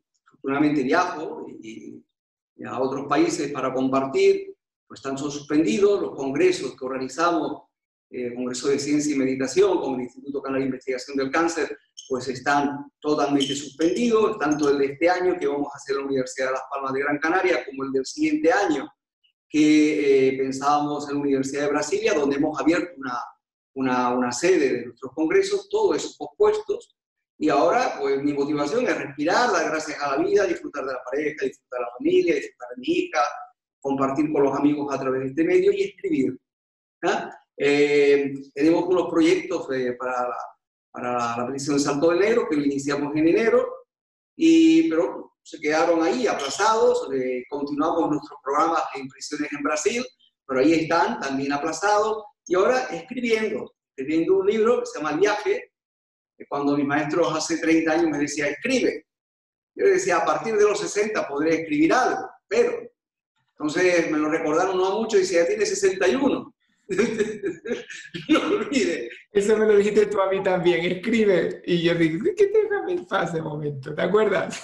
[0.83, 1.45] viajo
[2.65, 4.54] a otros países para compartir,
[4.87, 7.63] pues están suspendidos, los congresos que organizamos,
[8.11, 11.77] eh, Congreso de Ciencia y Meditación con el Instituto Canal de Investigación del Cáncer,
[12.07, 16.07] pues están totalmente suspendidos, tanto el de este año que vamos a hacer en la
[16.07, 18.87] Universidad de Las Palmas de Gran Canaria, como el del siguiente año
[19.49, 23.19] que eh, pensábamos en la Universidad de Brasilia, donde hemos abierto una,
[23.73, 26.95] una, una sede de nuestros congresos, todos esos pospuestos,
[27.37, 31.03] y ahora pues mi motivación es respirar, dar gracias a la vida, disfrutar de la
[31.03, 33.19] pareja, disfrutar de la familia, disfrutar de mi hija,
[33.85, 36.39] compartir con los amigos a través de este medio y escribir.
[37.03, 37.29] ¿ah?
[37.57, 40.37] Eh, tenemos unos proyectos eh, para la
[40.95, 43.67] para la petición de Salto de Negro, que lo iniciamos en enero,
[44.37, 50.05] y, pero se quedaron ahí aplazados, eh, continuamos nuestros programas de impresiones en Brasil,
[50.47, 55.19] pero ahí están también aplazados, y ahora escribiendo, escribiendo un libro que se llama El
[55.19, 55.73] viaje,
[56.37, 59.05] que cuando mis maestros hace 30 años me decía, escribe.
[59.75, 62.89] Yo decía, a partir de los 60 podré escribir algo, pero,
[63.57, 66.53] entonces me lo recordaron no mucho, y decía, ya tiene 61.
[68.29, 69.09] no olvides.
[69.31, 71.61] Eso me lo dijiste tú a mí también, escribe.
[71.65, 73.95] Y yo digo, ¿qué te déjame en paz de momento?
[73.95, 74.63] ¿Te acuerdas?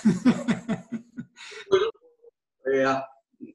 [1.70, 1.86] bueno,
[2.66, 2.86] eh,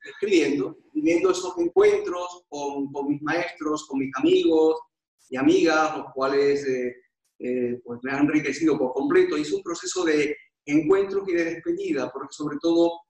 [0.05, 4.81] escribiendo, viviendo esos encuentros con, con, mis maestros, con mis amigos
[5.29, 6.97] y amigas, los cuales eh,
[7.39, 9.37] eh, pues me han enriquecido por completo.
[9.37, 10.35] es un proceso de
[10.65, 13.03] encuentros y de despedida, porque sobre todo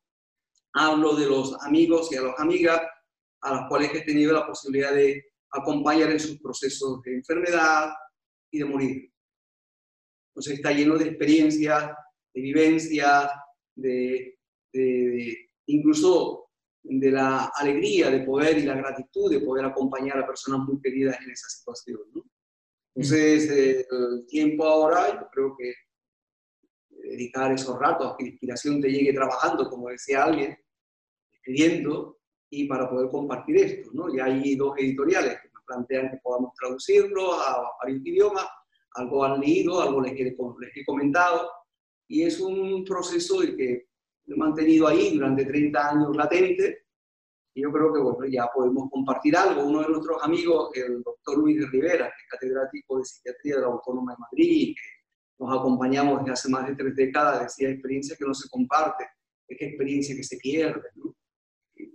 [0.76, 2.80] hablo de los amigos y a las amigas
[3.40, 7.90] a los cuales he tenido la posibilidad de acompañar en sus procesos de enfermedad
[8.50, 9.12] y de morir.
[10.30, 11.92] Entonces está lleno de experiencias,
[12.34, 13.30] de vivencias,
[13.74, 14.38] de,
[15.66, 16.50] incluso
[16.82, 21.18] de la alegría de poder y la gratitud de poder acompañar a personas muy queridas
[21.22, 22.00] en esa situación.
[22.94, 25.72] Entonces, eh, el tiempo ahora, yo creo que
[26.90, 30.56] dedicar esos ratos a que la inspiración te llegue trabajando, como decía alguien,
[31.46, 32.18] escribiendo,
[32.50, 33.90] y para poder compartir esto.
[33.92, 34.14] ¿no?
[34.14, 38.46] Ya hay dos editoriales que nos plantean que podamos traducirlo a varios idiomas,
[38.94, 41.50] algo han leído, algo les he, les he comentado,
[42.08, 43.88] y es un proceso de que
[44.26, 46.86] he mantenido ahí durante 30 años latente,
[47.54, 49.64] y yo creo que bueno, ya podemos compartir algo.
[49.64, 53.68] Uno de nuestros amigos, el doctor Luis Rivera, que es catedrático de psiquiatría de la
[53.68, 58.26] Autónoma de Madrid, que nos acompañamos desde hace más de tres décadas, decía experiencia que
[58.26, 59.06] no se comparte,
[59.48, 60.82] es experiencia que se pierde.
[60.96, 61.14] ¿no?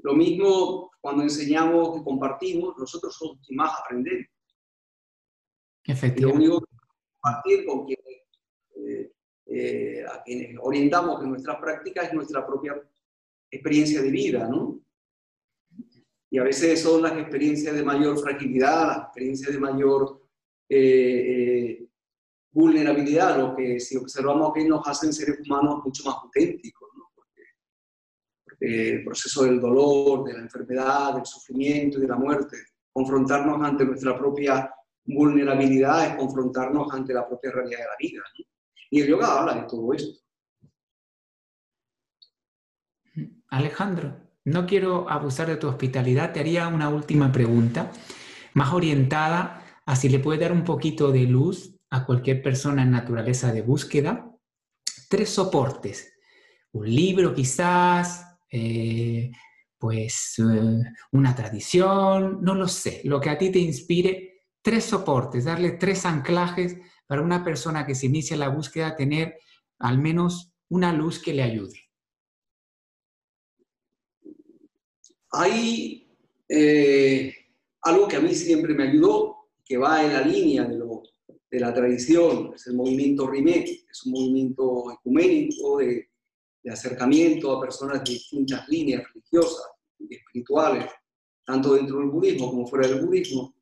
[0.03, 4.27] Lo mismo cuando enseñamos y compartimos, nosotros somos quienes más aprendemos.
[5.83, 6.21] Efectivamente.
[6.21, 6.77] Lo único que
[7.21, 8.21] compartir con quienes,
[8.75, 9.11] eh,
[9.47, 12.79] eh, a quienes orientamos en nuestra práctica es nuestra propia
[13.49, 14.79] experiencia de vida, ¿no?
[16.29, 20.21] Y a veces son las experiencias de mayor fragilidad, las experiencias de mayor
[20.69, 21.85] eh,
[22.51, 26.90] vulnerabilidad, lo que si observamos que nos hacen seres humanos mucho más auténticos
[28.61, 32.57] el proceso del dolor, de la enfermedad, del sufrimiento y de la muerte.
[32.93, 34.71] Confrontarnos ante nuestra propia
[35.03, 38.21] vulnerabilidad es confrontarnos ante la propia realidad de la vida.
[38.91, 40.21] Y el yoga habla de todo esto.
[43.47, 47.91] Alejandro, no quiero abusar de tu hospitalidad, te haría una última pregunta,
[48.53, 52.91] más orientada a si le puede dar un poquito de luz a cualquier persona en
[52.91, 54.31] naturaleza de búsqueda.
[55.09, 56.13] Tres soportes,
[56.71, 59.31] un libro quizás, eh,
[59.77, 60.77] pues eh,
[61.13, 66.05] una tradición, no lo sé, lo que a ti te inspire, tres soportes, darle tres
[66.05, 66.77] anclajes
[67.07, 69.39] para una persona que se inicia la búsqueda, tener
[69.79, 71.89] al menos una luz que le ayude.
[75.31, 76.07] Hay
[76.47, 77.33] eh,
[77.81, 82.51] algo que a mí siempre me ayudó, que va en la línea de, la tradición,
[82.55, 86.10] es el movimiento Rimet, es un movimiento ecuménico de
[86.63, 90.85] de acercamiento a personas de distintas líneas religiosas y espirituales,
[91.43, 93.55] tanto dentro del budismo como fuera del budismo.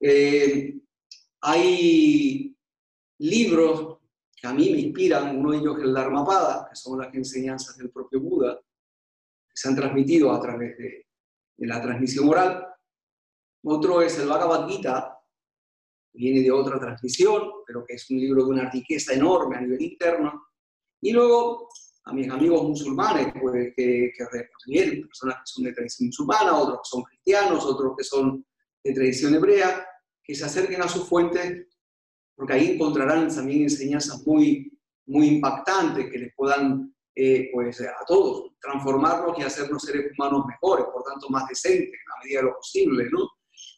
[0.00, 0.78] Eh,
[1.40, 2.56] hay
[3.18, 3.98] libros
[4.34, 7.76] que a mí me inspiran, uno de ellos es el Dharmapada, que son las enseñanzas
[7.78, 11.06] del propio Buda, que se han transmitido a través de,
[11.56, 12.66] de la transmisión oral.
[13.64, 15.18] Otro es el Bhagavad Gita,
[16.12, 19.60] que viene de otra transmisión, pero que es un libro de una riqueza enorme a
[19.62, 20.48] nivel interno.
[21.00, 21.68] Y luego
[22.06, 24.24] a mis amigos musulmanes, pues, que, que
[25.02, 28.46] personas que son de tradición musulmana, otros que son cristianos, otros que son
[28.84, 29.84] de tradición hebrea,
[30.22, 31.66] que se acerquen a sus fuentes,
[32.36, 34.72] porque ahí encontrarán también enseñanzas muy,
[35.06, 40.86] muy impactantes que les puedan, eh, pues, a todos, transformarnos y hacernos seres humanos mejores,
[40.92, 43.28] por tanto, más decentes, en la medida de lo posible, ¿no?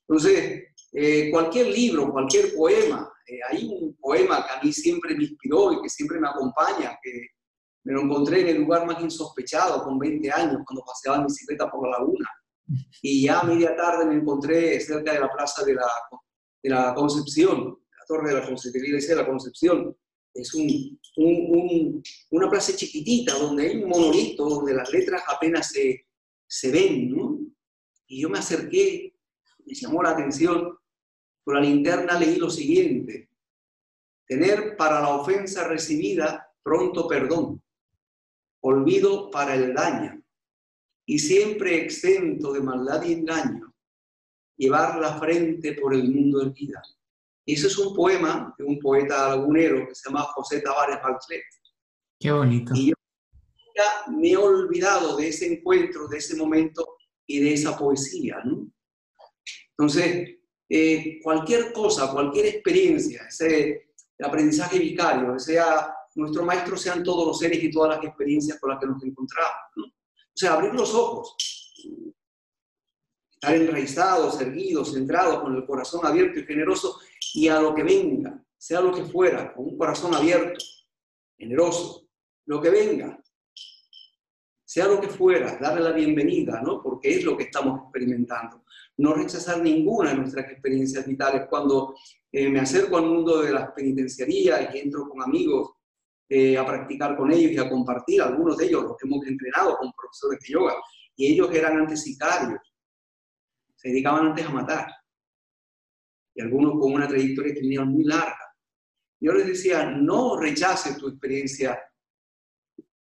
[0.06, 3.10] Entonces, eh, cualquier libro, cualquier poema.
[3.26, 6.98] Eh, hay un poema que a mí siempre me inspiró y que siempre me acompaña,
[7.02, 7.28] que
[7.84, 11.70] me lo encontré en el lugar más insospechado con 20 años, cuando paseaba en bicicleta
[11.70, 12.28] por la laguna.
[13.02, 15.86] Y ya a media tarde me encontré cerca de la plaza de la,
[16.62, 19.96] de la Concepción, la torre de la Concepción, de la Concepción.
[20.34, 26.06] Es un, un, una plaza chiquitita donde hay un monolito, donde las letras apenas se,
[26.46, 27.38] se ven, ¿no?
[28.06, 29.14] Y yo me acerqué,
[29.64, 30.78] me llamó la atención,
[31.44, 33.30] con la linterna leí lo siguiente,
[34.26, 37.62] tener para la ofensa recibida pronto perdón,
[38.60, 40.22] olvido para el daño,
[41.06, 43.74] y siempre exento de maldad y engaño,
[44.56, 46.82] llevar la frente por el mundo vida.
[47.46, 51.42] Ese es un poema de un poeta lagunero que se llama José Tavares Balclet.
[52.20, 52.74] Qué bonito.
[52.74, 52.94] Y yo
[53.74, 56.96] ya me he olvidado de ese encuentro, de ese momento
[57.26, 58.38] y de esa poesía.
[58.44, 58.70] ¿no?
[59.70, 60.36] Entonces,
[60.68, 67.62] eh, cualquier cosa, cualquier experiencia, ese aprendizaje vicario, sea nuestro maestro, sean todos los seres
[67.62, 69.52] y todas las experiencias con las que nos encontramos.
[69.76, 69.84] ¿no?
[69.86, 71.36] O sea, abrir los ojos,
[73.32, 76.98] estar enraizados, erguidos, centrados, con el corazón abierto y generoso,
[77.34, 80.64] y a lo que venga, sea lo que fuera, con un corazón abierto,
[81.36, 82.08] generoso,
[82.46, 83.22] lo que venga,
[84.68, 86.82] sea lo que fuera, darle la bienvenida, ¿no?
[86.82, 88.64] Porque es lo que estamos experimentando.
[88.98, 91.46] No rechazar ninguna de nuestras experiencias vitales.
[91.48, 91.94] Cuando
[92.30, 95.77] eh, me acerco al mundo de las penitenciarías y entro con amigos
[96.28, 99.92] eh, a practicar con ellos y a compartir, algunos de ellos los hemos entrenado con
[99.92, 100.74] profesores de yoga,
[101.16, 102.60] y ellos eran antes sicarios,
[103.76, 104.92] se dedicaban antes a matar,
[106.34, 108.38] y algunos con una trayectoria criminal muy larga.
[109.20, 111.80] Yo les decía, no rechaces tu experiencia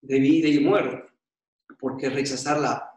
[0.01, 1.03] de vida y muerte,
[1.79, 2.91] porque rechazar la,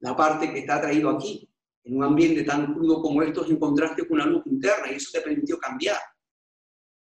[0.00, 1.48] la parte que está traído aquí.
[1.84, 5.20] En un ambiente tan crudo como estos encontraste con una luz interna y eso te
[5.20, 5.98] permitió cambiar.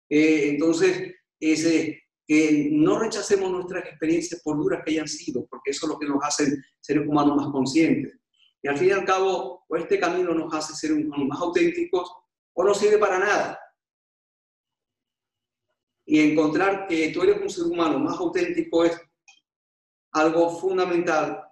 [0.09, 5.85] Eh, entonces, ese, que no rechacemos nuestras experiencias por duras que hayan sido, porque eso
[5.85, 8.19] es lo que nos hace seres humanos más conscientes.
[8.61, 12.11] Y al fin y al cabo, o este camino nos hace ser humanos más auténticos
[12.53, 13.59] o no sirve para nada.
[16.07, 18.99] Y encontrar que tú eres un ser humano más auténtico es
[20.13, 21.43] algo fundamental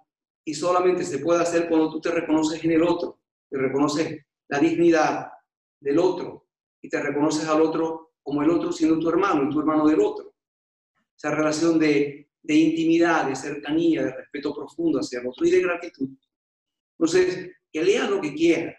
[0.44, 3.20] y solamente se puede hacer cuando tú te reconoces en el otro,
[3.50, 5.30] te reconoces la dignidad
[5.80, 6.48] del otro
[6.82, 10.00] y te reconoces al otro como el otro siendo tu hermano y tu hermano del
[10.00, 10.34] otro.
[11.16, 15.60] Esa relación de, de intimidad, de cercanía, de respeto profundo hacia el otro y de
[15.60, 16.08] gratitud.
[16.98, 18.74] Entonces, que lean lo que quieran,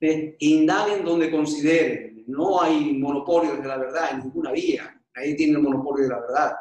[0.00, 0.36] ¿eh?
[0.40, 2.24] indaguen donde consideren.
[2.26, 6.20] No hay monopolio de la verdad en ninguna vía, nadie tiene el monopolio de la
[6.20, 6.52] verdad.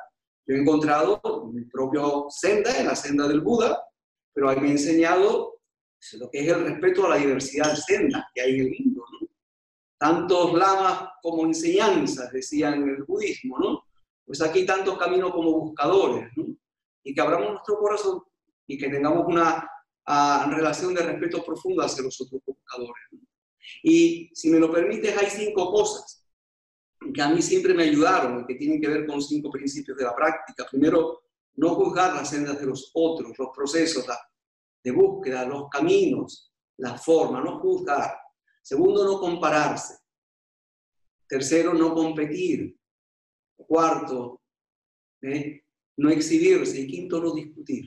[0.47, 1.19] Yo he encontrado
[1.51, 3.83] mi propio senda, en la senda del Buda,
[4.31, 5.59] pero ahí me he enseñado
[6.19, 9.05] lo que es el respeto a la diversidad de sendas que hay en el mundo.
[9.97, 13.83] Tantos lamas como enseñanzas, decían el budismo, ¿no?
[14.25, 16.45] Pues aquí tantos caminos como buscadores, ¿no?
[17.03, 18.21] Y que abramos nuestro corazón
[18.67, 19.69] y que tengamos una
[20.05, 23.03] ah, relación de respeto profundo hacia los otros buscadores.
[23.83, 26.25] Y si me lo permites, hay cinco cosas
[27.13, 30.15] que a mí siempre me ayudaron que tienen que ver con cinco principios de la
[30.15, 30.65] práctica.
[30.69, 31.23] Primero,
[31.55, 34.05] no juzgar las sendas de los otros, los procesos
[34.83, 38.17] de búsqueda, los caminos, la forma, no juzgar.
[38.65, 39.99] Segundo, no compararse.
[41.27, 42.75] Tercero, no competir.
[43.55, 44.41] Cuarto,
[45.21, 45.63] ¿eh?
[45.97, 46.81] no exhibirse.
[46.81, 47.85] Y quinto, no discutir.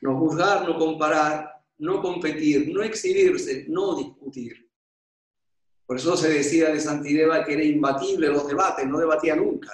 [0.00, 4.70] No juzgar, no comparar, no competir, no exhibirse, no discutir.
[5.84, 9.70] Por eso se decía de Santideva que era imbatible los debates, no debatía nunca.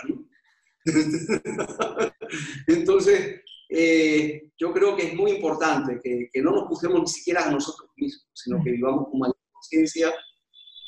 [2.67, 7.51] Entonces, eh, yo creo que es muy importante que, no nos juzguemos ni siquiera a
[7.51, 10.15] nosotros mismos, sino que vivamos con mayor conciencia,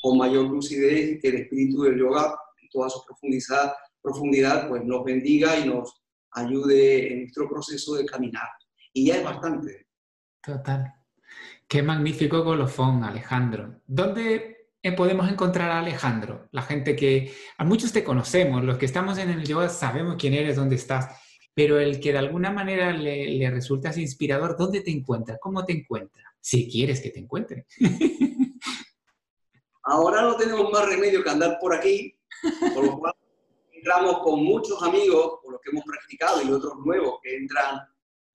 [0.01, 5.03] con mayor lucidez, que el espíritu del yoga, en toda su profundidad, profundidad, pues nos
[5.03, 6.01] bendiga y nos
[6.31, 8.47] ayude en nuestro proceso de caminar.
[8.93, 9.87] Y ya es bastante.
[10.41, 10.93] Total.
[11.67, 13.81] Qué magnífico colofón, Alejandro.
[13.85, 18.87] ¿Dónde eh, podemos encontrar a Alejandro, la gente que a muchos te conocemos, los que
[18.87, 21.21] estamos en el yoga sabemos quién eres, dónde estás,
[21.53, 25.37] pero el que de alguna manera le, le resultas inspirador, ¿dónde te encuentra?
[25.39, 26.23] ¿Cómo te encuentra?
[26.39, 27.65] Si quieres que te encuentre.
[29.83, 32.15] Ahora no tenemos más remedio que andar por aquí,
[32.73, 33.13] por lo cual
[33.71, 37.81] entramos con muchos amigos, con los que hemos practicado y otros nuevos que entran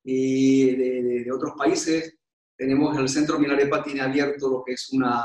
[0.02, 2.16] y de, de, otros países.
[2.56, 5.24] Tenemos el Centro Milarepa, tiene abierto lo que es una,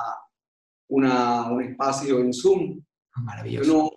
[0.90, 2.84] un espacio en Zoom.
[3.14, 3.92] Ah, maravilloso.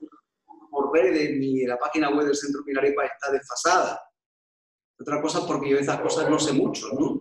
[0.75, 4.01] Por redes ni la página web del Centro Pilarepa está desfasada.
[4.99, 7.21] Otra cosa porque yo de estas cosas no sé mucho, ¿no?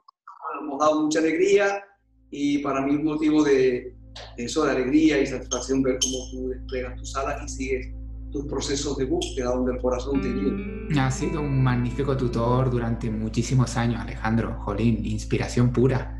[0.60, 1.82] hemos dado mucha alegría
[2.30, 3.96] y para mí un motivo de,
[4.36, 7.88] eso de alegría y satisfacción ver cómo tú desplegas tus alas y sigues
[8.30, 11.04] tus procesos de búsqueda donde el corazón te guía.
[11.04, 14.56] Ha sido un magnífico tutor durante muchísimos años, Alejandro.
[14.60, 16.16] Jolín, inspiración pura.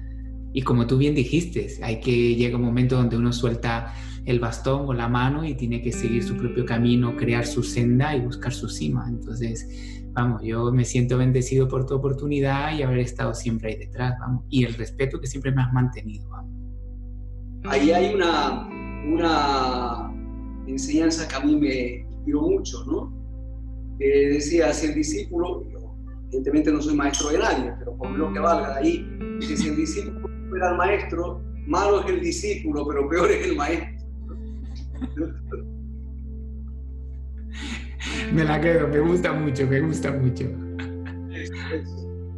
[0.53, 3.95] Y como tú bien dijiste, hay que llega un momento donde uno suelta
[4.27, 8.15] el bastón o la mano y tiene que seguir su propio camino, crear su senda
[8.17, 9.07] y buscar su cima.
[9.09, 14.15] Entonces, vamos, yo me siento bendecido por tu oportunidad y haber estado siempre ahí detrás,
[14.21, 14.45] vamos.
[14.49, 16.29] Y el respeto que siempre me has mantenido.
[17.65, 18.67] Ahí hay una,
[19.07, 20.13] una
[20.67, 23.21] enseñanza que a mí me inspiró mucho, ¿no?
[23.99, 25.95] decía, si discípulo, yo
[26.29, 29.07] evidentemente no soy maestro de nadie, pero por lo que valga ahí,
[29.41, 34.00] si el discípulo fuera el maestro, malo es el discípulo, pero peor es el maestro.
[38.33, 40.45] me la quedo, me gusta mucho, me gusta mucho.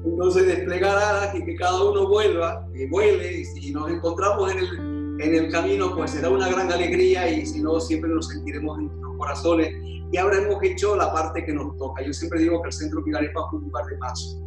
[0.05, 4.59] Entonces desplegar alas y que cada uno vuelva, que vuele, y si nos encontramos en
[4.59, 8.79] el, en el camino, pues será una gran alegría y si no, siempre nos sentiremos
[8.79, 9.75] en nuestros corazones
[10.13, 12.05] y habremos hecho la parte que nos toca.
[12.05, 14.41] Yo siempre digo que el Centro Milarepa es un lugar de paso,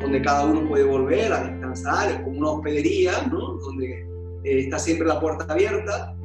[0.00, 3.58] donde cada uno puede volver a descansar, es como una hospedería, ¿no?
[3.58, 4.00] donde
[4.44, 6.15] eh, está siempre la puerta abierta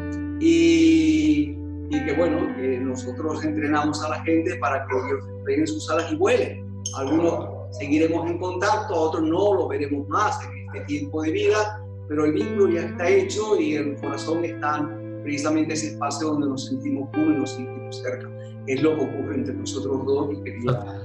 [0.42, 1.56] y,
[1.90, 6.12] y que bueno, que nosotros entrenamos a la gente para que ellos peguen sus alas
[6.12, 6.66] y vuelen.
[6.98, 12.26] Algunos seguiremos en contacto, otros no, lo veremos más en este tiempo de vida, pero
[12.26, 14.90] el vínculo ya está hecho y el corazón está
[15.24, 18.30] precisamente ese espacio donde nos sentimos uno y nos sentimos cerca.
[18.68, 21.02] Es lo que ocurre entre nosotros dos y quería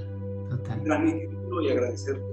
[0.83, 2.23] transmitirlo y agradecerte.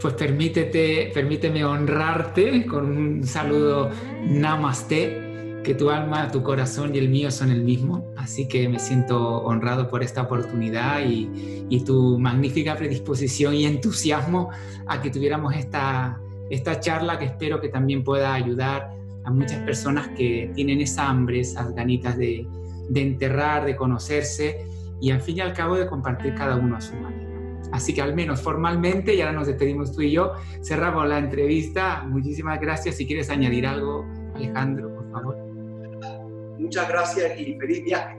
[0.00, 3.90] Pues permítete, permíteme honrarte con un saludo
[4.28, 5.23] namaste,
[5.64, 8.12] que tu alma, tu corazón y el mío son el mismo.
[8.16, 14.50] Así que me siento honrado por esta oportunidad y, y tu magnífica predisposición y entusiasmo
[14.86, 18.92] a que tuviéramos esta, esta charla que espero que también pueda ayudar
[19.24, 22.46] a muchas personas que tienen esa hambre, esas ganitas de,
[22.94, 24.66] enterrar, de conocerse
[25.00, 27.24] y al fin y al cabo de compartir cada uno a su manera.
[27.72, 32.04] Así que al menos formalmente, y ahora nos despedimos tú y yo, cerramos la entrevista.
[32.06, 32.96] Muchísimas gracias.
[32.96, 35.43] Si quieres añadir algo, Alejandro, por favor.
[36.58, 38.18] Muchas gracias y feliz viaje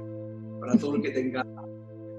[0.59, 1.45] para todo el que tenga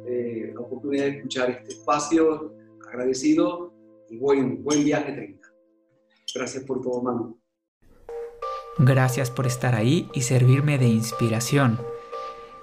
[0.06, 2.54] eh, la oportunidad de escuchar este espacio.
[2.88, 3.72] Agradecido
[4.08, 5.48] y buen, buen viaje tenga.
[6.34, 7.38] Gracias por todo, mano.
[8.78, 11.78] Gracias por estar ahí y servirme de inspiración.